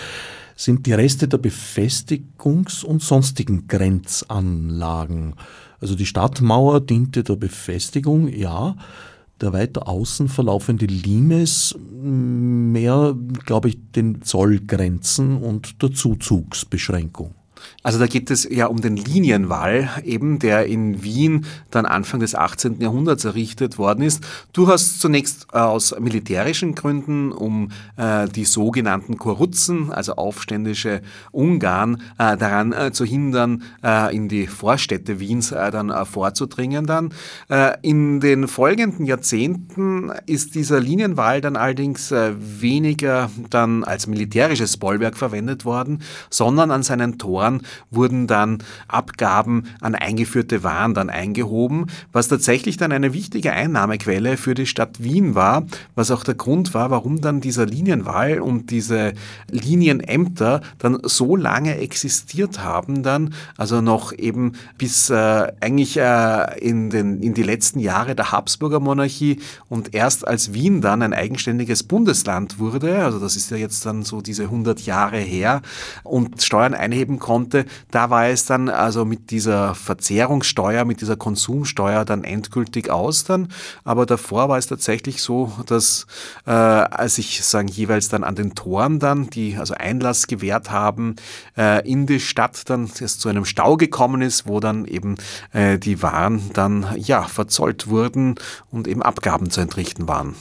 [0.56, 5.34] sind die Reste der Befestigungs- und sonstigen Grenzanlagen.
[5.82, 8.76] Also die Stadtmauer diente der Befestigung, ja.
[9.42, 17.34] Der weiter außen verlaufende Limes mehr, glaube ich, den Zollgrenzen und der Zuzugsbeschränkung.
[17.86, 22.34] Also da geht es ja um den Linienwall, eben der in Wien dann Anfang des
[22.34, 22.82] 18.
[22.82, 24.26] Jahrhunderts errichtet worden ist.
[24.54, 32.02] Du hast zunächst äh, aus militärischen Gründen, um äh, die sogenannten Korutzen, also aufständische Ungarn,
[32.18, 36.88] äh, daran äh, zu hindern, äh, in die Vorstädte Wiens äh, dann vorzudringen.
[36.88, 37.14] Dann
[37.84, 45.66] in den folgenden Jahrzehnten ist dieser Linienwall dann allerdings weniger dann als militärisches Bollwerk verwendet
[45.66, 47.62] worden, sondern an seinen Toren
[47.92, 54.56] wurden dann Abgaben an eingeführte Waren dann eingehoben, was tatsächlich dann eine wichtige Einnahmequelle für
[54.56, 59.14] die Stadt Wien war, was auch der Grund war, warum dann dieser Linienwahl und diese
[59.50, 66.90] Linienämter dann so lange existiert haben dann, also noch eben bis äh, eigentlich äh, in,
[66.90, 71.84] den, in die letzten Jahre der Habsburger Monarchie und erst als Wien dann ein eigenständiges
[71.84, 75.62] Bundesland wurde, also das ist ja jetzt dann so diese 100 Jahre her
[76.04, 82.06] und Steuern einheben konnte, da war es dann also mit dieser Verzehrungssteuer, mit dieser Konsumsteuer
[82.06, 83.50] dann endgültig aus dann.
[83.84, 86.08] Aber davor war es tatsächlich so, dass
[86.46, 91.16] äh, als ich sagen jeweils dann an den Toren dann, die also Einlass gewährt haben,
[91.58, 95.16] äh, in die Stadt dann es zu einem Stau gekommen ist, wo dann eben
[95.54, 98.36] äh, die Waren dann ja verzollt wurden
[98.72, 100.36] und eben Abgaben zu entrichten waren.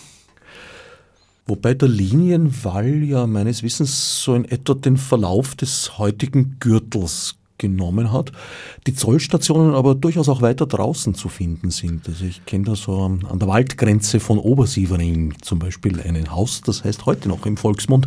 [1.47, 8.13] Wobei der Linienwall ja meines Wissens so in etwa den Verlauf des heutigen Gürtels genommen
[8.13, 8.33] hat,
[8.87, 12.09] die Zollstationen aber durchaus auch weiter draußen zu finden sind.
[12.09, 16.83] Also ich kenne da so an der Waldgrenze von Obersievering zum Beispiel ein Haus, das
[16.83, 18.07] heißt heute noch im Volksmund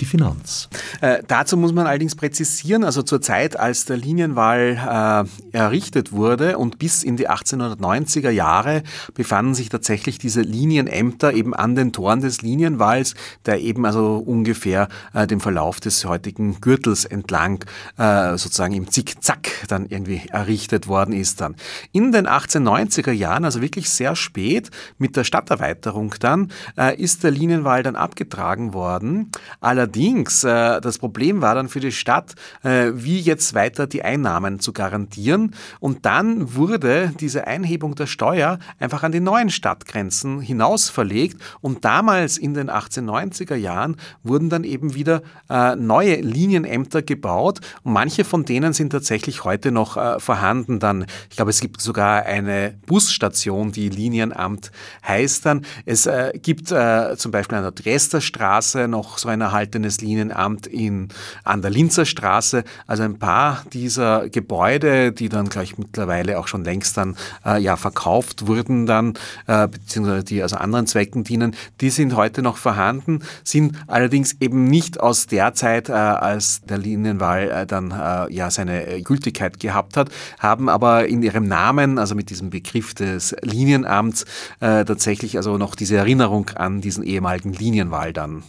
[0.00, 0.68] die Finanz.
[1.00, 6.58] Äh, dazu muss man allerdings präzisieren, also zur Zeit, als der Linienwall äh, errichtet wurde
[6.58, 8.82] und bis in die 1890er Jahre
[9.14, 13.14] befanden sich tatsächlich diese Linienämter eben an den Toren des Linienwalls,
[13.46, 17.64] der eben also ungefähr äh, dem Verlauf des heutigen Gürtels entlang
[17.98, 21.56] äh, sozusagen im Zickzack dann irgendwie errichtet worden ist dann.
[21.92, 27.30] In den 1890er Jahren, also wirklich sehr spät mit der Stadterweiterung dann, äh, ist der
[27.30, 29.30] Linienwall dann abgetragen worden.
[29.60, 34.04] Allerdings Allerdings, äh, das Problem war dann für die Stadt, äh, wie jetzt weiter die
[34.04, 35.52] Einnahmen zu garantieren.
[35.80, 41.42] Und dann wurde diese Einhebung der Steuer einfach an die neuen Stadtgrenzen hinaus verlegt.
[41.60, 47.58] Und damals in den 1890er Jahren wurden dann eben wieder äh, neue Linienämter gebaut.
[47.82, 50.78] Und manche von denen sind tatsächlich heute noch äh, vorhanden.
[50.78, 54.70] Dann, ich glaube, es gibt sogar eine Busstation, die Linienamt
[55.04, 55.66] heißt dann.
[55.84, 59.40] Es äh, gibt äh, zum Beispiel an der Dresder Straße noch so ein
[59.80, 61.08] erhaltenes Linienamt in,
[61.44, 62.64] an der Linzer Straße.
[62.86, 67.76] Also ein paar dieser Gebäude, die dann gleich mittlerweile auch schon längst dann äh, ja
[67.76, 69.14] verkauft wurden dann,
[69.46, 74.64] äh, beziehungsweise die also anderen Zwecken dienen, die sind heute noch vorhanden, sind allerdings eben
[74.64, 79.96] nicht aus der Zeit, äh, als der Linienwahl äh, dann äh, ja seine Gültigkeit gehabt
[79.96, 84.24] hat, haben aber in ihrem Namen, also mit diesem Begriff des Linienamts,
[84.60, 88.42] äh, tatsächlich also noch diese Erinnerung an diesen ehemaligen Linienwahl dann.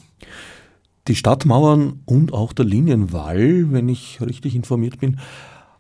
[1.07, 5.19] Die Stadtmauern und auch der Linienwall, wenn ich richtig informiert bin,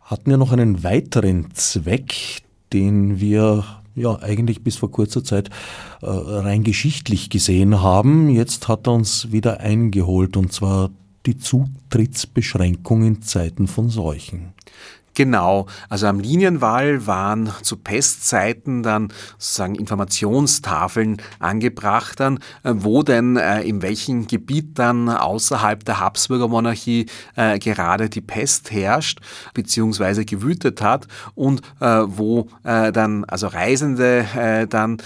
[0.01, 2.41] hatten ja noch einen weiteren Zweck,
[2.73, 3.63] den wir
[3.95, 5.49] ja eigentlich bis vor kurzer Zeit
[6.01, 8.29] äh, rein geschichtlich gesehen haben.
[8.29, 10.89] Jetzt hat er uns wieder eingeholt und zwar
[11.25, 14.53] die Zutrittsbeschränkung in Zeiten von Seuchen.
[15.13, 23.35] Genau, also am Linienwall waren zu Pestzeiten dann sozusagen Informationstafeln angebracht, dann, äh, wo denn
[23.35, 29.19] äh, in welchem Gebiet dann außerhalb der Habsburger Monarchie äh, gerade die Pest herrscht
[29.53, 34.97] beziehungsweise gewütet hat und äh, wo äh, dann also Reisende äh, dann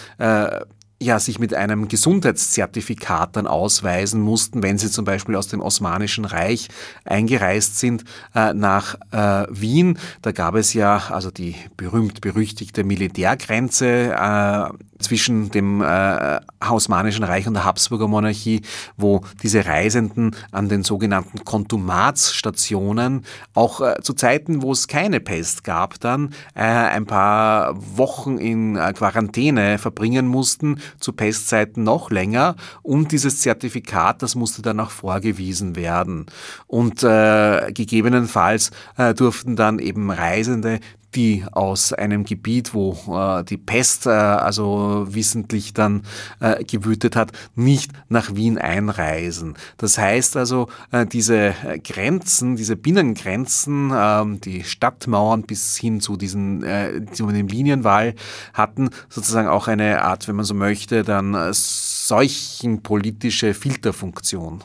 [1.02, 6.24] ja, sich mit einem Gesundheitszertifikat dann ausweisen mussten, wenn sie zum Beispiel aus dem Osmanischen
[6.24, 6.70] Reich
[7.04, 10.00] eingereist sind äh, nach äh, Wien.
[10.22, 14.70] Da gab es ja also die berühmt-berüchtigte Militärgrenze äh,
[15.06, 18.62] zwischen dem äh, Osmanischen Reich und der Habsburger Monarchie,
[18.98, 25.64] wo diese Reisenden an den sogenannten Kontumatsstationen auch äh, zu Zeiten, wo es keine Pest
[25.64, 32.56] gab, dann äh, ein paar Wochen in äh, Quarantäne verbringen mussten, zu Pestzeiten noch länger
[32.82, 36.26] und dieses Zertifikat, das musste dann auch vorgewiesen werden.
[36.66, 40.80] Und äh, gegebenenfalls äh, durften dann eben Reisende
[41.16, 46.04] die aus einem Gebiet, wo äh, die Pest äh, also wissentlich dann
[46.40, 49.56] äh, gewütet hat, nicht nach Wien einreisen.
[49.78, 51.54] Das heißt also, äh, diese
[51.84, 58.16] Grenzen, diese Binnengrenzen, ähm, die Stadtmauern bis hin zu diesen äh, zu dem Linienwall
[58.54, 64.64] hatten sozusagen auch eine Art, wenn man so möchte, dann äh, seuchenpolitische Filterfunktion.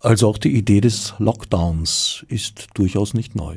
[0.00, 3.56] Also auch die Idee des Lockdowns ist durchaus nicht neu.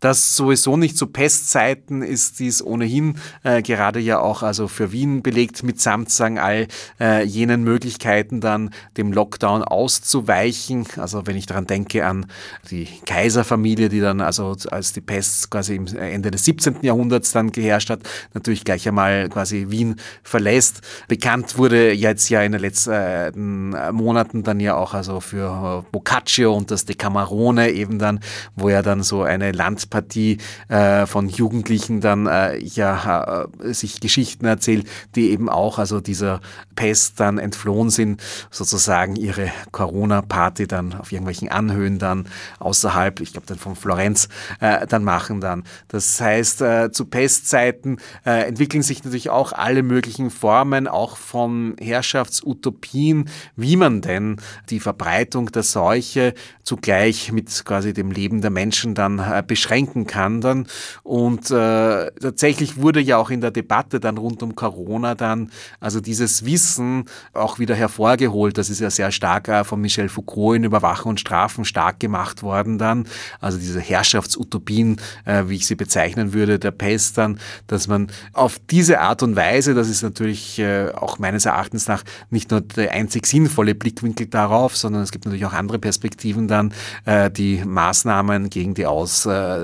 [0.00, 5.22] Das sowieso nicht zu Pestzeiten ist dies ohnehin äh, gerade ja auch also für Wien
[5.22, 6.68] belegt mitsamt sagen all
[7.00, 10.86] äh, jenen Möglichkeiten dann dem Lockdown auszuweichen.
[10.96, 12.26] Also wenn ich daran denke an
[12.70, 16.78] die Kaiserfamilie, die dann also als die Pest quasi im Ende des 17.
[16.82, 18.00] Jahrhunderts dann geherrscht hat,
[18.34, 20.80] natürlich gleich einmal quasi Wien verlässt.
[21.08, 26.54] Bekannt wurde jetzt ja in den letzten äh, Monaten dann ja auch also für Boccaccio
[26.54, 28.20] und das Decamerone eben dann,
[28.56, 34.00] wo ja dann so eine Land Tanzpartie äh, von Jugendlichen dann äh, ja äh, sich
[34.00, 36.40] Geschichten erzählt, die eben auch also dieser
[36.74, 42.26] Pest dann entflohen sind, sozusagen ihre Corona-Party dann auf irgendwelchen Anhöhen dann
[42.58, 44.28] außerhalb, ich glaube dann von Florenz,
[44.60, 45.64] äh, dann machen dann.
[45.88, 53.28] Das heißt, äh, zu Pestzeiten entwickeln sich natürlich auch alle möglichen Formen, auch von Herrschaftsutopien,
[53.56, 54.36] wie man denn
[54.70, 59.42] die Verbreitung der Seuche zugleich mit quasi dem Leben der Menschen dann äh,
[59.74, 60.66] beschränken kann dann.
[61.02, 65.50] Und äh, tatsächlich wurde ja auch in der Debatte dann rund um Corona dann,
[65.80, 68.56] also dieses Wissen auch wieder hervorgeholt.
[68.56, 72.42] Das ist ja sehr stark äh, von Michel Foucault in Überwachen und Strafen stark gemacht
[72.42, 73.06] worden dann.
[73.40, 78.60] Also diese Herrschaftsutopien, äh, wie ich sie bezeichnen würde, der Pest dann, dass man auf
[78.70, 82.92] diese Art und Weise, das ist natürlich äh, auch meines Erachtens nach nicht nur der
[82.92, 86.72] einzig sinnvolle Blickwinkel darauf, sondern es gibt natürlich auch andere Perspektiven dann,
[87.04, 88.86] äh, die Maßnahmen gegen die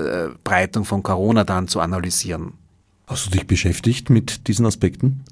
[0.01, 2.53] Ausbreitung von Corona dann zu analysieren.
[3.07, 5.23] Hast du dich beschäftigt mit diesen Aspekten?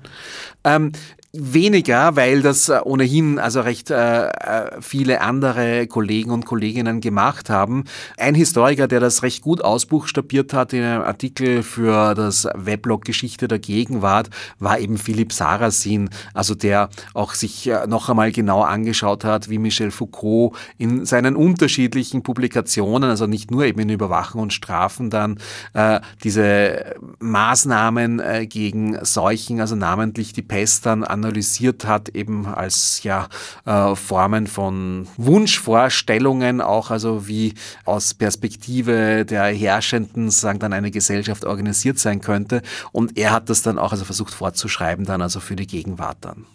[0.63, 0.91] Ähm,
[1.31, 7.51] Weniger, weil das äh, ohnehin also recht äh, äh, viele andere Kollegen und Kolleginnen gemacht
[7.51, 7.83] haben.
[8.17, 13.47] Ein Historiker, der das recht gut ausbuchstabiert hat in einem Artikel für das Weblog Geschichte
[13.47, 19.23] der Gegenwart, war eben Philipp Sarasin, also der auch sich äh, noch einmal genau angeschaut
[19.23, 24.51] hat, wie Michel Foucault in seinen unterschiedlichen Publikationen, also nicht nur eben in Überwachen und
[24.51, 25.37] Strafen, dann
[25.75, 32.45] äh, diese Maßnahmen äh, gegen Seuchen, also namentlich die Pest dann an analysiert hat, eben
[32.45, 33.27] als ja
[33.65, 37.53] äh, Formen von Wunschvorstellungen, auch also wie
[37.85, 42.61] aus Perspektive der Herrschenden sagen dann eine Gesellschaft organisiert sein könnte.
[42.91, 46.45] Und er hat das dann auch also versucht fortzuschreiben, dann also für die Gegenwart dann.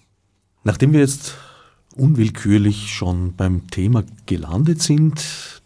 [0.65, 1.35] Nachdem wir jetzt
[1.97, 5.23] unwillkürlich schon beim Thema gelandet sind,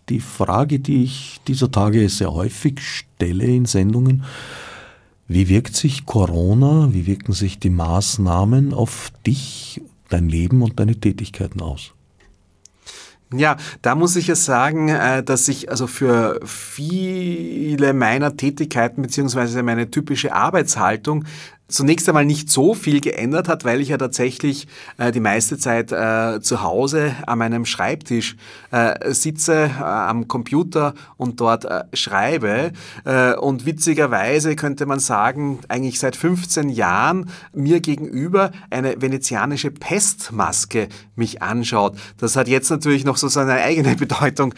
[0.08, 4.24] die Frage, die ich dieser Tage sehr häufig stelle in Sendungen,
[5.28, 10.98] wie wirkt sich Corona, wie wirken sich die Maßnahmen auf dich, dein Leben und deine
[10.98, 11.92] Tätigkeiten aus?
[13.34, 19.62] Ja, da muss ich ja sagen, äh, dass ich also für viele meiner Tätigkeiten beziehungsweise
[19.62, 21.26] meine typische Arbeitshaltung
[21.68, 24.66] zunächst einmal nicht so viel geändert hat, weil ich ja tatsächlich
[24.96, 28.36] äh, die meiste Zeit äh, zu Hause an meinem Schreibtisch
[28.70, 32.72] äh, sitze, äh, am Computer und dort äh, schreibe.
[33.04, 40.88] Äh, und witzigerweise könnte man sagen, eigentlich seit 15 Jahren mir gegenüber eine venezianische Pestmaske
[41.16, 41.98] mich anschaut.
[42.16, 44.54] Das hat jetzt natürlich noch so seine eigene Bedeutung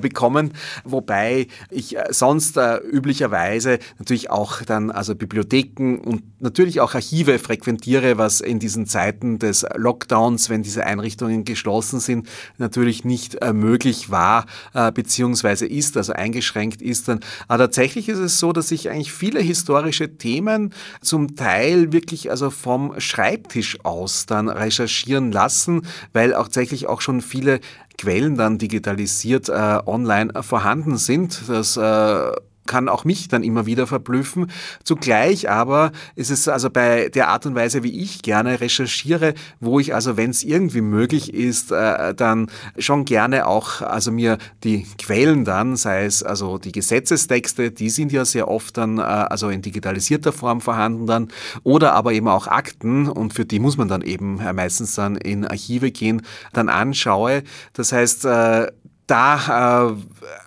[0.00, 0.52] bekommen,
[0.84, 2.58] wobei ich sonst
[2.90, 9.38] üblicherweise natürlich auch dann also Bibliotheken und natürlich auch Archive frequentiere, was in diesen Zeiten
[9.38, 12.28] des Lockdowns, wenn diese Einrichtungen geschlossen sind,
[12.58, 17.08] natürlich nicht äh, möglich war äh, beziehungsweise ist, also eingeschränkt ist.
[17.08, 22.50] Aber tatsächlich ist es so, dass ich eigentlich viele historische Themen zum Teil wirklich also
[22.50, 25.82] vom Schreibtisch aus dann recherchieren lassen,
[26.12, 27.60] weil auch tatsächlich auch schon viele
[27.98, 31.42] Quellen dann digitalisiert äh, online vorhanden sind.
[31.48, 32.32] Das äh,
[32.66, 34.50] kann auch mich dann immer wieder verblüffen.
[34.82, 39.78] Zugleich aber ist es also bei der Art und Weise, wie ich gerne recherchiere, wo
[39.80, 44.86] ich also, wenn es irgendwie möglich ist, äh, dann schon gerne auch also mir die
[44.98, 49.48] Quellen dann, sei es also die Gesetzestexte, die sind ja sehr oft dann äh, also
[49.50, 51.28] in digitalisierter Form vorhanden dann,
[51.62, 55.16] oder aber eben auch Akten und für die muss man dann eben äh, meistens dann
[55.16, 57.42] in Archive gehen, dann anschaue.
[57.72, 58.72] Das heißt, äh,
[59.06, 59.94] da äh,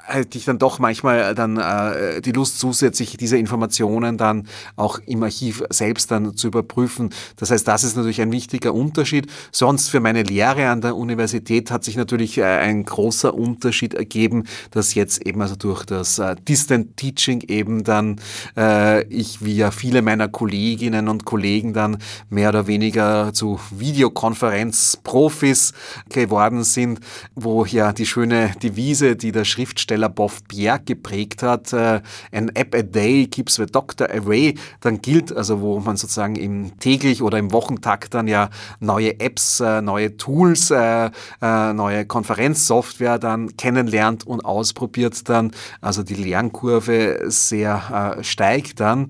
[0.07, 5.23] hätte ich dann doch manchmal dann äh, die Lust zusätzlich diese Informationen dann auch im
[5.23, 7.09] Archiv selbst dann zu überprüfen.
[7.35, 9.27] Das heißt, das ist natürlich ein wichtiger Unterschied.
[9.51, 14.45] Sonst für meine Lehre an der Universität hat sich natürlich äh, ein großer Unterschied ergeben,
[14.71, 18.21] dass jetzt eben also durch das äh, Distant Teaching eben dann
[18.55, 21.97] äh, ich wie ja viele meiner Kolleginnen und Kollegen dann
[22.29, 25.73] mehr oder weniger zu Videokonferenzprofis
[26.09, 26.99] geworden sind,
[27.35, 32.81] wo ja die schöne Devise, die der Schriftsteller Boff Pierre geprägt hat, äh, App a
[32.81, 37.51] day keeps the doctor away, dann gilt, also wo man sozusagen im täglich oder im
[37.51, 41.09] Wochentakt dann ja neue Apps, äh, neue Tools, äh,
[41.41, 49.09] neue Konferenzsoftware dann kennenlernt und ausprobiert dann, also die Lernkurve sehr steigt dann.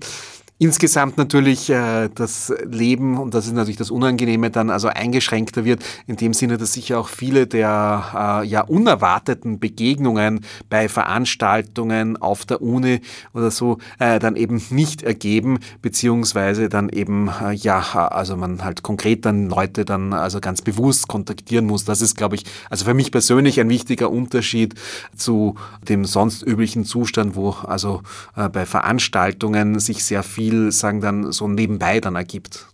[0.60, 5.84] Insgesamt natürlich äh, das Leben, und das ist natürlich das Unangenehme, dann also eingeschränkter wird,
[6.08, 12.44] in dem Sinne, dass sich auch viele der äh, ja unerwarteten Begegnungen bei Veranstaltungen auf
[12.44, 13.02] der Uni
[13.34, 18.82] oder so äh, dann eben nicht ergeben, beziehungsweise dann eben, äh, ja, also man halt
[18.82, 21.84] konkret dann Leute dann also ganz bewusst kontaktieren muss.
[21.84, 24.74] Das ist, glaube ich, also für mich persönlich ein wichtiger Unterschied
[25.14, 25.54] zu
[25.88, 28.02] dem sonst üblichen Zustand, wo also
[28.34, 32.66] äh, bei Veranstaltungen sich sehr viel viel, sagen dann, so nebenbei dann ergibt.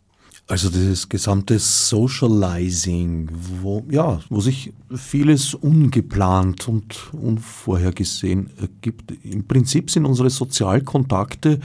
[0.47, 3.31] Also dieses gesamte Socializing,
[3.63, 9.13] wo, ja, wo sich vieles ungeplant und unvorhergesehen ergibt.
[9.25, 11.61] Im Prinzip sind unsere Sozialkontakte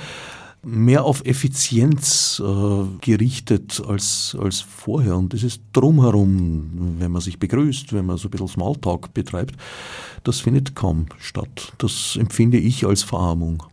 [0.62, 5.18] mehr auf Effizienz äh, gerichtet als, als vorher.
[5.18, 9.55] Und das ist drumherum, wenn man sich begrüßt, wenn man so ein bisschen Smalltalk betreibt,
[10.24, 11.74] das findet kaum statt.
[11.80, 13.64] Das empfinde ich als Verarmung.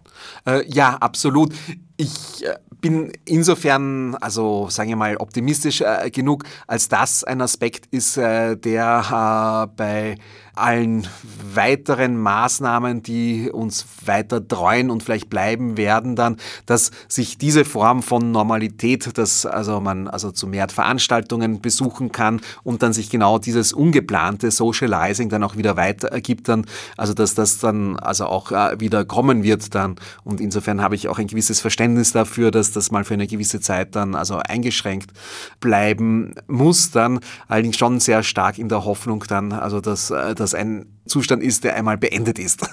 [0.45, 1.53] Äh, ja, absolut.
[1.97, 7.86] Ich äh, bin insofern, also sagen wir mal, optimistisch äh, genug, als das ein Aspekt
[7.90, 10.16] ist, äh, der äh, bei
[10.55, 11.07] allen
[11.55, 18.03] weiteren Maßnahmen, die uns weiter treuen und vielleicht bleiben werden, dann, dass sich diese Form
[18.03, 23.38] von Normalität, dass also man also zu mehr Veranstaltungen besuchen kann und dann sich genau
[23.38, 26.64] dieses ungeplante Socializing dann auch wieder weiter ergibt, dann,
[26.97, 29.97] also dass das dann also auch äh, wieder kommen wird dann.
[30.24, 33.61] Und insofern habe ich auch ein gewisses Verständnis dafür, dass das mal für eine gewisse
[33.61, 35.12] Zeit dann also eingeschränkt
[35.61, 40.55] bleiben muss, dann allerdings schon sehr stark in der Hoffnung dann, also dass, äh, dass
[40.55, 42.68] ein Zustand ist, der einmal beendet ist.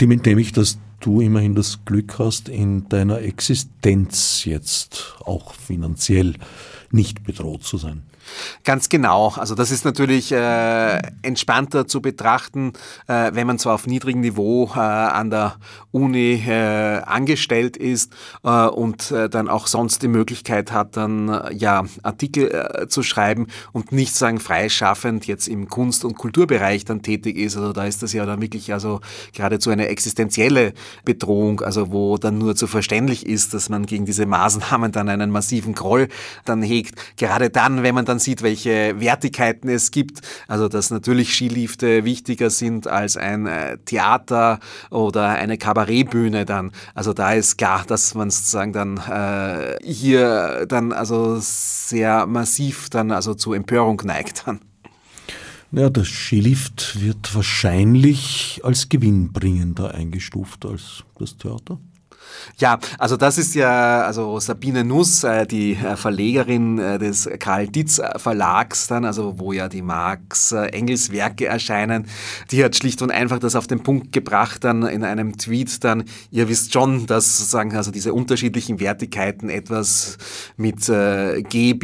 [0.00, 6.34] Dem entnehme ich, dass du immerhin das Glück hast, in deiner Existenz jetzt auch finanziell
[6.90, 8.02] nicht bedroht zu sein.
[8.64, 9.32] Ganz genau.
[9.36, 12.72] Also das ist natürlich äh, entspannter zu betrachten,
[13.06, 15.56] äh, wenn man zwar auf niedrigem Niveau äh, an der
[15.92, 18.12] Uni äh, angestellt ist
[18.44, 23.92] äh, und äh, dann auch sonst die Möglichkeit hat, dann ja Artikel zu schreiben und
[23.92, 27.56] nicht sagen freischaffend jetzt im Kunst- und Kulturbereich dann tätig ist.
[27.56, 29.00] Also da ist das ja dann wirklich also
[29.32, 30.72] geradezu eine existenzielle
[31.04, 35.30] Bedrohung, also wo dann nur zu verständlich ist, dass man gegen diese Maßnahmen dann einen
[35.30, 36.08] massiven Groll
[36.44, 37.16] dann hegt.
[37.16, 40.20] Gerade dann, wenn man dann sieht, welche Wertigkeiten es gibt.
[40.48, 46.72] Also dass natürlich Skilifte wichtiger sind als ein äh, Theater oder eine Kabarettbühne dann.
[46.94, 53.10] Also da ist klar, dass man sozusagen dann äh, hier dann also sehr massiv dann
[53.10, 54.60] also zu Empörung neigt dann.
[55.72, 61.78] Ja, der Skilift wird wahrscheinlich als gewinnbringender eingestuft als das Theater.
[62.58, 67.68] Ja, also das ist ja, also Sabine Nuss, äh, die äh, Verlegerin äh, des Karl
[67.68, 72.06] Dietz Verlags dann, also wo ja die Marx Engels Werke erscheinen,
[72.50, 76.04] die hat schlicht und einfach das auf den Punkt gebracht dann in einem Tweet dann,
[76.30, 80.18] ihr wisst schon, dass sozusagen also diese unterschiedlichen Wertigkeiten etwas
[80.56, 81.80] mit G-W-G'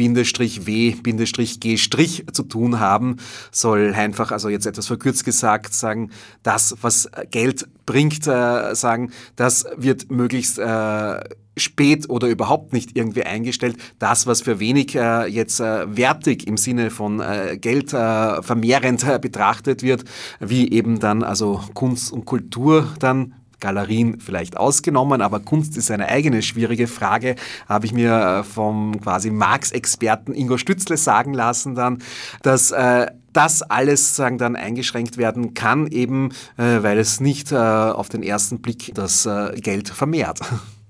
[2.31, 3.17] zu tun haben,
[3.51, 6.11] soll einfach, also jetzt etwas verkürzt gesagt sagen,
[6.43, 13.23] das, was Geld bringt, sagen, das wird möglichst möglichst äh, spät oder überhaupt nicht irgendwie
[13.23, 13.77] eingestellt.
[13.99, 19.07] Das, was für wenig äh, jetzt äh, wertig im Sinne von äh, Geld äh, vermehrend
[19.07, 20.03] äh, betrachtet wird,
[20.39, 26.09] wie eben dann also Kunst und Kultur dann Galerien vielleicht ausgenommen, aber Kunst ist eine
[26.09, 27.35] eigene schwierige Frage,
[27.67, 31.97] habe ich mir äh, vom quasi Marx-Experten Ingo Stützle sagen lassen dann,
[32.43, 37.55] dass äh, das alles sagen dann eingeschränkt werden kann, eben äh, weil es nicht äh,
[37.55, 40.39] auf den ersten Blick das äh, Geld vermehrt.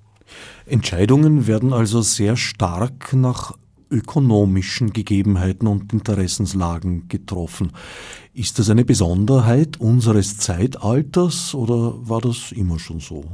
[0.65, 3.53] Entscheidungen werden also sehr stark nach
[3.91, 7.73] ökonomischen Gegebenheiten und Interessenslagen getroffen.
[8.33, 13.25] Ist das eine Besonderheit unseres Zeitalters oder war das immer schon so?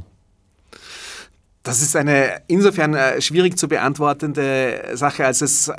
[1.62, 5.70] Das ist eine insofern äh, schwierig zu beantwortende Sache, als es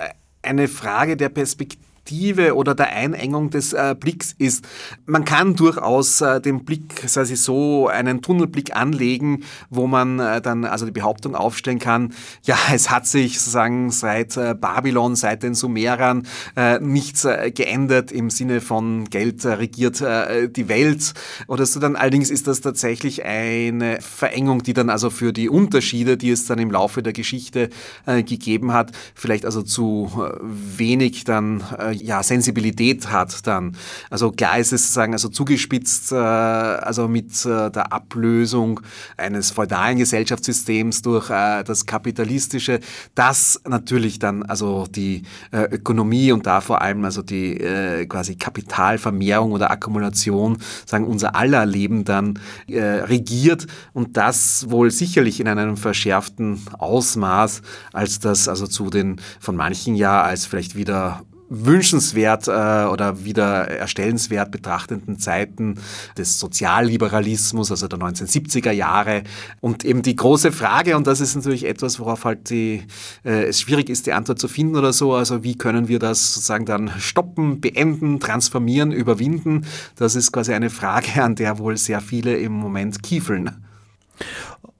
[0.41, 4.64] eine Frage der Perspektive Perspektive oder der Einengung des äh, Blicks ist.
[5.08, 10.39] Man kann durchaus äh, den Blick, sei es so, einen Tunnelblick anlegen, wo man äh,
[10.39, 15.41] dann also die Behauptung aufstellen kann, ja, es hat sich sozusagen seit äh, Babylon, seit
[15.41, 21.14] den Sumerern äh, nichts äh, geändert im Sinne von Geld regiert die Welt
[21.47, 21.80] oder so.
[21.80, 26.45] Dann allerdings ist das tatsächlich eine Verengung, die dann also für die Unterschiede, die es
[26.45, 27.70] dann im Laufe der Geschichte
[28.06, 31.64] gegeben hat, vielleicht also zu wenig dann
[32.02, 33.76] ja, Sensibilität hat dann.
[34.10, 38.82] Also klar ist es sozusagen also zugespitzt, äh, also mit äh, der Ablösung
[39.18, 42.80] eines feudalen Gesellschaftssystems durch äh, das kapitalistische,
[43.14, 48.36] das natürlich dann also die äh, Ökonomie und da vor allem also die äh, quasi
[48.36, 55.48] Kapitalvermehrung oder Akkumulation, sagen unser aller Leben dann äh, regiert und das wohl sicherlich in
[55.48, 57.62] einem verschärften Ausmaß,
[57.93, 62.52] als das also zu den von manchen ja als vielleicht wieder wünschenswert äh,
[62.86, 65.76] oder wieder erstellenswert betrachtenden Zeiten
[66.18, 69.24] des Sozialliberalismus, also der 1970er Jahre.
[69.62, 72.84] Und eben die große Frage, und das ist natürlich etwas, worauf halt die,
[73.24, 76.34] äh, es schwierig ist, die Antwort zu finden oder so, also wie können wir das
[76.34, 79.66] sozusagen dann stoppen, beenden, transformieren, überwinden,
[79.96, 83.52] das ist quasi eine Frage, an der wohl sehr viele im Moment kiefeln.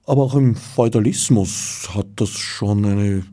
[0.06, 3.24] Aber auch im Feudalismus hat das schon eine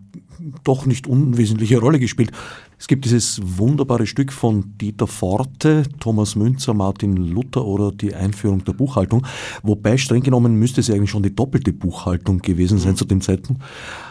[0.64, 2.32] doch nicht unwesentliche Rolle gespielt.
[2.78, 8.64] Es gibt dieses wunderbare Stück von Dieter Forte, Thomas Münzer, Martin Luther oder die Einführung
[8.64, 9.26] der Buchhaltung,
[9.62, 12.98] wobei streng genommen müsste es ja eigentlich schon die doppelte Buchhaltung gewesen sein mhm.
[12.98, 13.62] zu dem Zeitpunkt.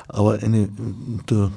[0.08, 0.68] Aber eine
[1.28, 1.50] der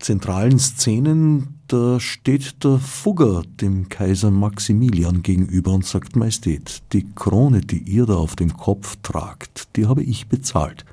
[0.00, 7.62] zentralen Szenen, da steht der Fugger dem Kaiser Maximilian gegenüber und sagt, Majestät, die Krone,
[7.62, 10.84] die ihr da auf dem Kopf tragt, die habe ich bezahlt.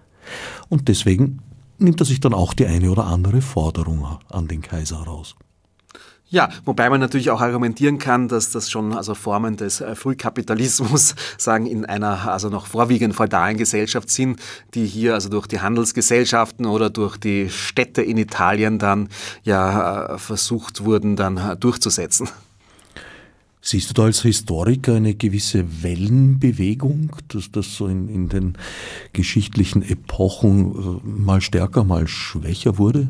[0.70, 1.40] Und deswegen
[1.82, 5.36] nimmt er sich dann auch die eine oder andere Forderung an den Kaiser raus.
[6.32, 11.14] Ja, wobei man natürlich auch argumentieren kann, dass das schon also Formen des äh, Frühkapitalismus
[11.38, 14.40] sagen in einer also noch vorwiegend feudalen Gesellschaft sind,
[14.74, 19.10] die hier also durch die Handelsgesellschaften oder durch die Städte in Italien dann
[19.44, 22.30] ja äh, versucht wurden dann äh, durchzusetzen.
[23.64, 28.58] Siehst du da als Historiker eine gewisse Wellenbewegung, dass das so in, in den
[29.14, 33.10] geschichtlichen Epochen äh, mal stärker, mal schwächer wurde?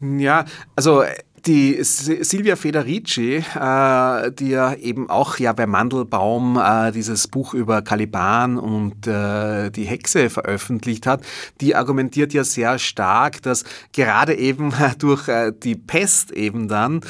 [0.00, 0.44] Ja,
[0.76, 1.02] also
[1.46, 7.82] Die Silvia Federici, äh, die ja eben auch ja bei Mandelbaum äh, dieses Buch über
[7.82, 11.22] Caliban und äh, die Hexe veröffentlicht hat,
[11.60, 15.28] die argumentiert ja sehr stark, dass gerade eben durch
[15.62, 17.00] die Pest eben dann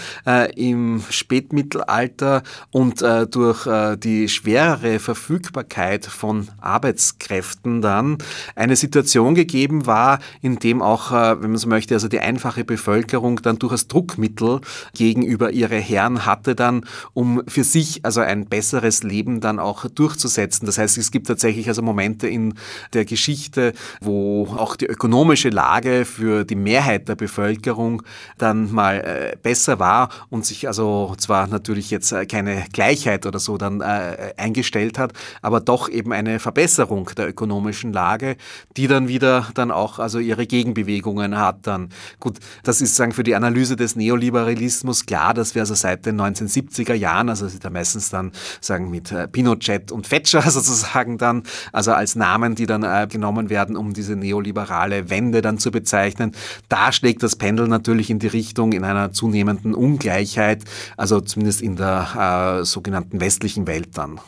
[0.57, 3.67] im Spätmittelalter und durch
[3.99, 8.19] die schwerere Verfügbarkeit von Arbeitskräften dann
[8.55, 13.41] eine Situation gegeben war, in dem auch, wenn man so möchte, also die einfache Bevölkerung
[13.43, 14.61] dann durchaus Druck Druckmittel
[14.95, 20.67] gegenüber ihre Herren hatte dann, um für sich also ein besseres Leben dann auch durchzusetzen.
[20.67, 22.55] Das heißt, es gibt tatsächlich also Momente in
[22.93, 28.03] der Geschichte, wo auch die ökonomische Lage für die Mehrheit der Bevölkerung
[28.37, 33.39] dann mal äh, besser war und sich also zwar natürlich jetzt äh, keine Gleichheit oder
[33.39, 35.13] so dann äh, eingestellt hat,
[35.43, 38.37] aber doch eben eine Verbesserung der ökonomischen Lage,
[38.77, 41.91] die dann wieder dann auch also ihre Gegenbewegungen hat dann.
[42.21, 46.07] Gut, das ist sagen für die Analyse des Neo Neoliberalismus klar, dass wir also seit
[46.07, 51.43] den 1970er Jahren, also da meistens dann sagen mit äh, Pinochet und Thatcher sozusagen dann,
[51.73, 56.33] also als Namen, die dann äh, genommen werden, um diese neoliberale Wende dann zu bezeichnen,
[56.69, 60.65] da schlägt das Pendel natürlich in die Richtung in einer zunehmenden Ungleichheit,
[60.97, 64.21] also zumindest in der äh, sogenannten westlichen Welt dann.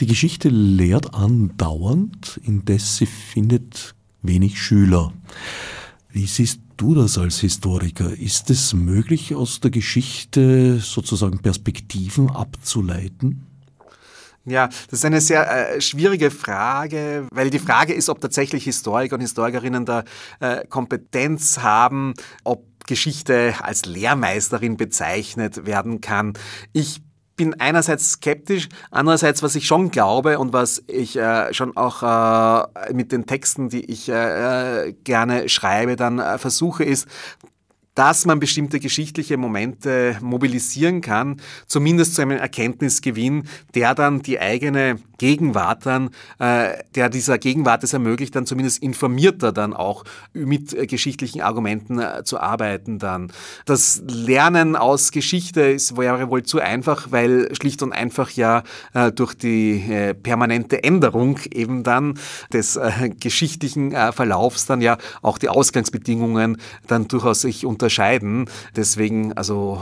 [0.00, 5.12] Die Geschichte lehrt andauernd, indes sie findet wenig Schüler.
[6.10, 8.16] Wie siehst du das als Historiker?
[8.18, 13.44] Ist es möglich, aus der Geschichte sozusagen Perspektiven abzuleiten?
[14.44, 19.16] Ja, das ist eine sehr äh, schwierige Frage, weil die Frage ist, ob tatsächlich Historiker
[19.16, 20.04] und Historikerinnen da
[20.40, 22.14] äh, Kompetenz haben,
[22.44, 26.32] ob Geschichte als Lehrmeisterin bezeichnet werden kann.
[26.72, 27.02] Ich
[27.38, 32.92] bin einerseits skeptisch, andererseits, was ich schon glaube und was ich äh, schon auch äh,
[32.92, 37.08] mit den Texten, die ich äh, gerne schreibe, dann äh, versuche, ist,
[37.98, 45.00] dass man bestimmte geschichtliche Momente mobilisieren kann, zumindest zu einem Erkenntnisgewinn, der dann die eigene
[45.18, 50.86] Gegenwart dann, äh, der dieser Gegenwart es ermöglicht, dann zumindest informierter dann auch mit äh,
[50.86, 53.32] geschichtlichen Argumenten äh, zu arbeiten dann.
[53.66, 58.62] Das Lernen aus Geschichte ist, wäre wohl zu einfach, weil schlicht und einfach ja
[58.94, 62.16] äh, durch die äh, permanente Änderung eben dann
[62.52, 68.50] des äh, geschichtlichen Verlaufs dann ja auch die Ausgangsbedingungen dann durchaus sich unterscheiden.
[68.76, 69.80] Deswegen also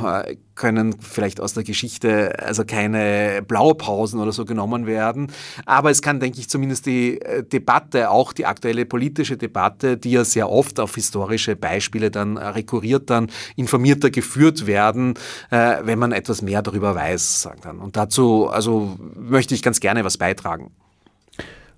[0.54, 5.32] können vielleicht aus der Geschichte also keine Blaupausen oder so genommen werden.
[5.66, 10.12] Aber es kann, denke ich, zumindest die äh, Debatte, auch die aktuelle politische Debatte, die
[10.12, 15.14] ja sehr oft auf historische Beispiele dann äh, rekurriert, dann informierter geführt werden,
[15.50, 17.78] äh, wenn man etwas mehr darüber weiß, sagen dann.
[17.78, 20.70] Und dazu, also möchte ich ganz gerne was beitragen.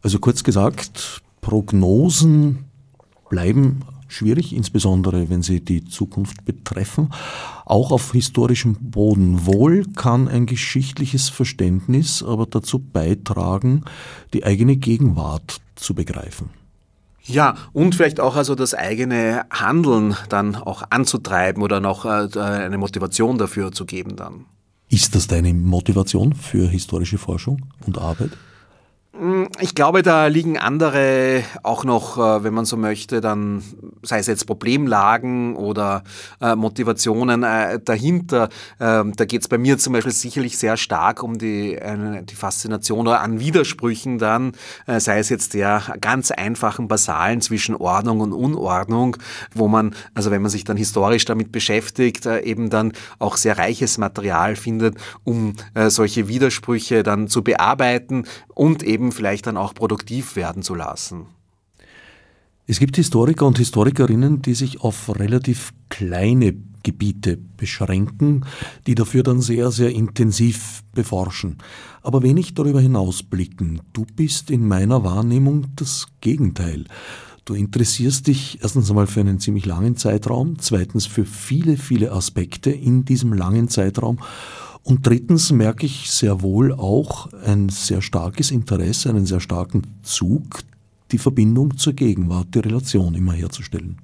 [0.03, 2.67] Also kurz gesagt, Prognosen
[3.29, 7.11] bleiben schwierig, insbesondere wenn sie die Zukunft betreffen.
[7.65, 9.47] Auch auf historischem Boden.
[9.47, 13.85] Wohl kann ein geschichtliches Verständnis aber dazu beitragen,
[14.33, 16.51] die eigene Gegenwart zu begreifen.
[17.25, 22.79] Ja, und vielleicht auch also das eigene Handeln dann auch anzutreiben oder noch äh, eine
[22.79, 24.47] Motivation dafür zu geben dann.
[24.89, 28.31] Ist das deine Motivation für historische Forschung und Arbeit?
[29.19, 33.65] Mm, ich glaube, da liegen andere auch noch, äh, wenn man so möchte, dann
[34.03, 36.05] sei es jetzt Problemlagen oder
[36.41, 38.49] äh, Motivationen äh, dahinter.
[38.79, 41.79] Ähm, da geht es bei mir zum Beispiel sicherlich sehr stark um die,
[42.25, 44.53] die Faszination an Widersprüchen dann,
[44.87, 49.17] sei es jetzt der ganz einfachen Basalen zwischen Ordnung und Unordnung,
[49.55, 53.99] wo man, also wenn man sich dann historisch damit beschäftigt, eben dann auch sehr reiches
[53.99, 55.55] Material findet, um
[55.89, 61.27] solche Widersprüche dann zu bearbeiten und eben Leben vielleicht dann auch produktiv werden zu lassen.
[62.67, 68.45] Es gibt Historiker und Historikerinnen, die sich auf relativ kleine Gebiete beschränken,
[68.87, 71.59] die dafür dann sehr, sehr intensiv beforschen,
[72.03, 73.81] aber wenig darüber hinaus blicken.
[73.95, 76.85] Du bist in meiner Wahrnehmung das Gegenteil.
[77.47, 82.71] Du interessierst dich erstens einmal für einen ziemlich langen Zeitraum, zweitens für viele, viele Aspekte
[82.71, 84.19] in diesem langen Zeitraum
[84.83, 90.61] und drittens merke ich sehr wohl auch ein sehr starkes Interesse, einen sehr starken Zug,
[91.11, 93.99] die Verbindung zur Gegenwart, die Relation immer herzustellen.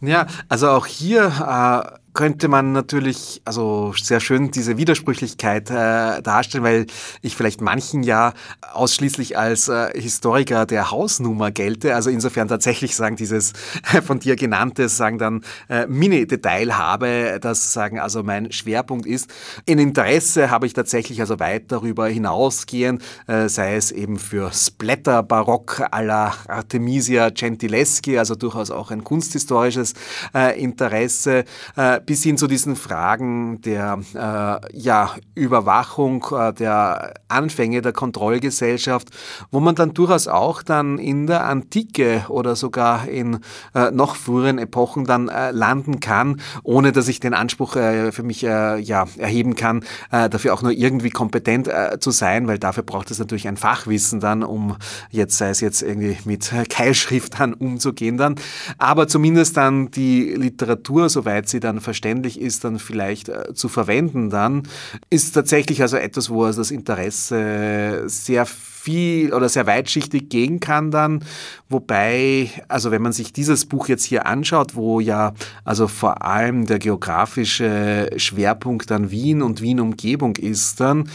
[0.00, 6.64] Ja, also auch hier äh, könnte man natürlich also sehr schön diese Widersprüchlichkeit äh, darstellen,
[6.64, 6.86] weil
[7.22, 8.32] ich vielleicht manchen ja
[8.72, 11.94] ausschließlich als äh, Historiker der Hausnummer gelte.
[11.94, 13.52] Also insofern tatsächlich sagen dieses
[14.04, 19.30] von dir genannte sagen dann äh, Mini-Detail habe, das sagen also mein Schwerpunkt ist.
[19.64, 25.88] In Interesse habe ich tatsächlich also weit darüber hinausgehen, äh, sei es eben für Splatter-Barock
[25.92, 29.94] à la Artemisia Gentileschi, also durchaus auch ein kunsthistorisches
[30.34, 31.44] äh, Interesse
[31.76, 39.08] äh, bis hin zu diesen Fragen der äh, ja, Überwachung, äh, der Anfänge der Kontrollgesellschaft,
[39.50, 43.40] wo man dann durchaus auch dann in der Antike oder sogar in
[43.74, 48.22] äh, noch früheren Epochen dann äh, landen kann, ohne dass ich den Anspruch äh, für
[48.22, 51.68] mich äh, ja, erheben kann, dafür auch nur irgendwie kompetent
[52.00, 54.76] zu sein, weil dafür braucht es natürlich ein Fachwissen dann, um
[55.10, 58.36] jetzt, sei es jetzt irgendwie mit Keilschrift dann umzugehen dann,
[58.78, 64.28] aber zumindest dann die Literatur, soweit sie dann verständlich ist, dann vielleicht äh, zu verwenden
[64.28, 64.64] dann,
[65.08, 70.90] ist tatsächlich also etwas, wo also das Interesse sehr viel oder sehr weitschichtig gehen kann
[70.90, 71.24] dann.
[71.70, 75.32] Wobei, also wenn man sich dieses Buch jetzt hier anschaut, wo ja
[75.64, 81.08] also vor allem der geografische Schwerpunkt dann Wien und Wien-Umgebung ist dann,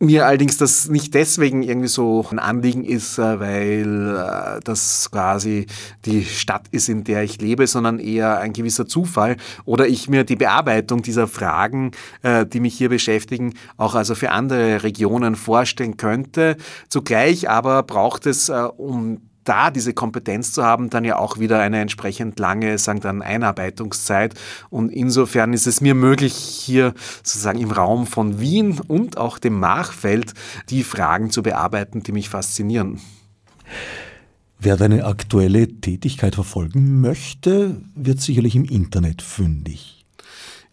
[0.00, 5.66] mir allerdings das nicht deswegen irgendwie so ein Anliegen ist, äh, weil äh, das quasi
[6.04, 10.24] die Stadt ist, in der ich lebe, sondern eher ein gewisser Zufall oder ich mir
[10.24, 11.92] die Bearbeitung dieser Fragen,
[12.22, 16.56] äh, die mich hier beschäftigen, auch also für andere Regionen vorstellen könnte.
[16.88, 21.80] Zugleich aber braucht es, um da diese Kompetenz zu haben, dann ja auch wieder eine
[21.80, 24.34] entsprechend lange, sagen dann Einarbeitungszeit.
[24.70, 29.58] Und insofern ist es mir möglich, hier sozusagen im Raum von Wien und auch dem
[29.58, 30.34] Machfeld
[30.70, 33.00] die Fragen zu bearbeiten, die mich faszinieren.
[34.60, 39.97] Wer deine aktuelle Tätigkeit verfolgen möchte, wird sicherlich im Internet fündig.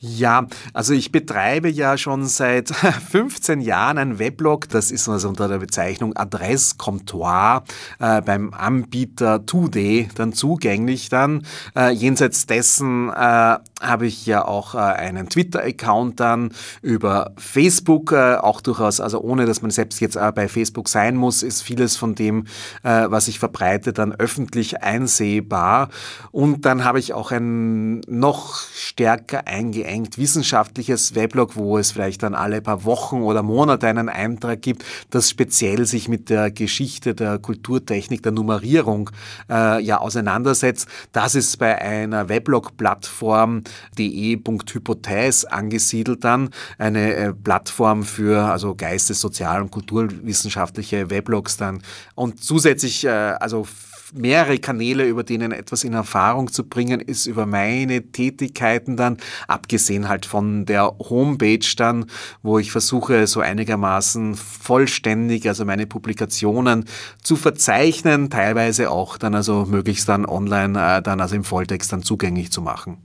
[0.08, 2.70] Ja, also ich betreibe ja schon seit
[3.10, 7.64] 15 Jahren ein Weblog, das ist also unter der Bezeichnung Adresscomptoir
[7.98, 11.44] äh, beim Anbieter Today dann zugänglich dann.
[11.76, 13.58] Äh, jenseits dessen äh,
[13.88, 19.46] habe ich ja auch äh, einen Twitter-Account dann über Facebook, äh, auch durchaus, also ohne
[19.46, 22.46] dass man selbst jetzt äh, bei Facebook sein muss, ist vieles von dem,
[22.84, 25.90] was ich verbreite, dann öffentlich einsehbar.
[26.32, 32.36] Und dann habe ich auch ein noch stärker eingeengt wissenschaftliches Weblog, wo es vielleicht dann
[32.36, 37.40] alle paar Wochen oder Monate einen Eintrag gibt, das speziell sich mit der Geschichte der
[37.40, 39.10] Kulturtechnik, der Nummerierung
[39.50, 40.88] äh, ja auseinandersetzt.
[41.12, 43.64] Das ist bei einer Weblog-Plattform
[43.98, 51.82] de.hypothese angesiedelt dann, eine äh, Plattform für also Geistes-, Sozial- und Kulturwissenschaftliche Weblogs dann.
[52.16, 53.68] Und zusätzlich äh, also
[54.14, 59.18] mehrere Kanäle, über denen etwas in Erfahrung zu bringen ist, über meine Tätigkeiten dann,
[59.48, 62.06] abgesehen halt von der Homepage dann,
[62.42, 66.86] wo ich versuche, so einigermaßen vollständig, also meine Publikationen
[67.22, 72.04] zu verzeichnen, teilweise auch dann also möglichst dann online, äh, dann also im Volltext dann
[72.04, 73.05] zugänglich zu machen.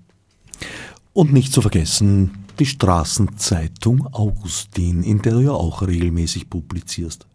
[1.13, 7.27] Und nicht zu vergessen, die Straßenzeitung Augustin, in der du ja auch regelmäßig publizierst.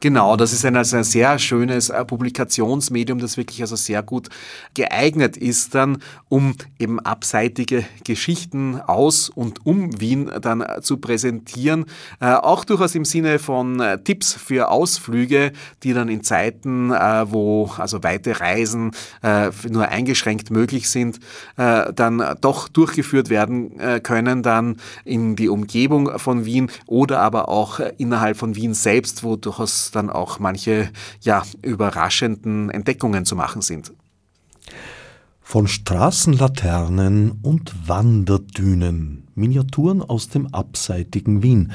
[0.00, 4.28] Genau, das ist ein, also ein sehr schönes äh, Publikationsmedium, das wirklich also sehr gut
[4.74, 5.98] geeignet ist dann,
[6.28, 11.86] um eben abseitige Geschichten aus und um Wien dann äh, zu präsentieren.
[12.20, 15.52] Äh, auch durchaus im Sinne von äh, Tipps für Ausflüge,
[15.82, 21.20] die dann in Zeiten, äh, wo also weite Reisen äh, nur eingeschränkt möglich sind,
[21.56, 24.63] dann doch durchgeführt werden können dann
[25.04, 30.10] in die Umgebung von Wien oder aber auch innerhalb von Wien selbst, wo durchaus dann
[30.10, 30.90] auch manche
[31.20, 33.92] ja, überraschenden Entdeckungen zu machen sind.
[35.40, 41.72] Von Straßenlaternen und Wanderdünen, Miniaturen aus dem abseitigen Wien,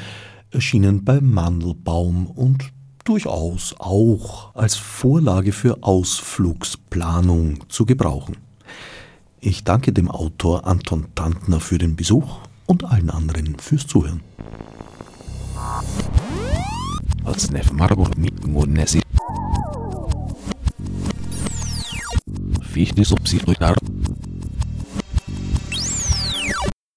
[0.52, 2.72] erschienen bei Mandelbaum und
[3.04, 8.38] durchaus auch als Vorlage für Ausflugsplanung zu gebrauchen.
[9.40, 12.40] Ich danke dem Autor Anton Tantner für den Besuch
[12.70, 14.22] und allen anderen fürs Zuhören.
[22.62, 23.76] Fichte subsidiar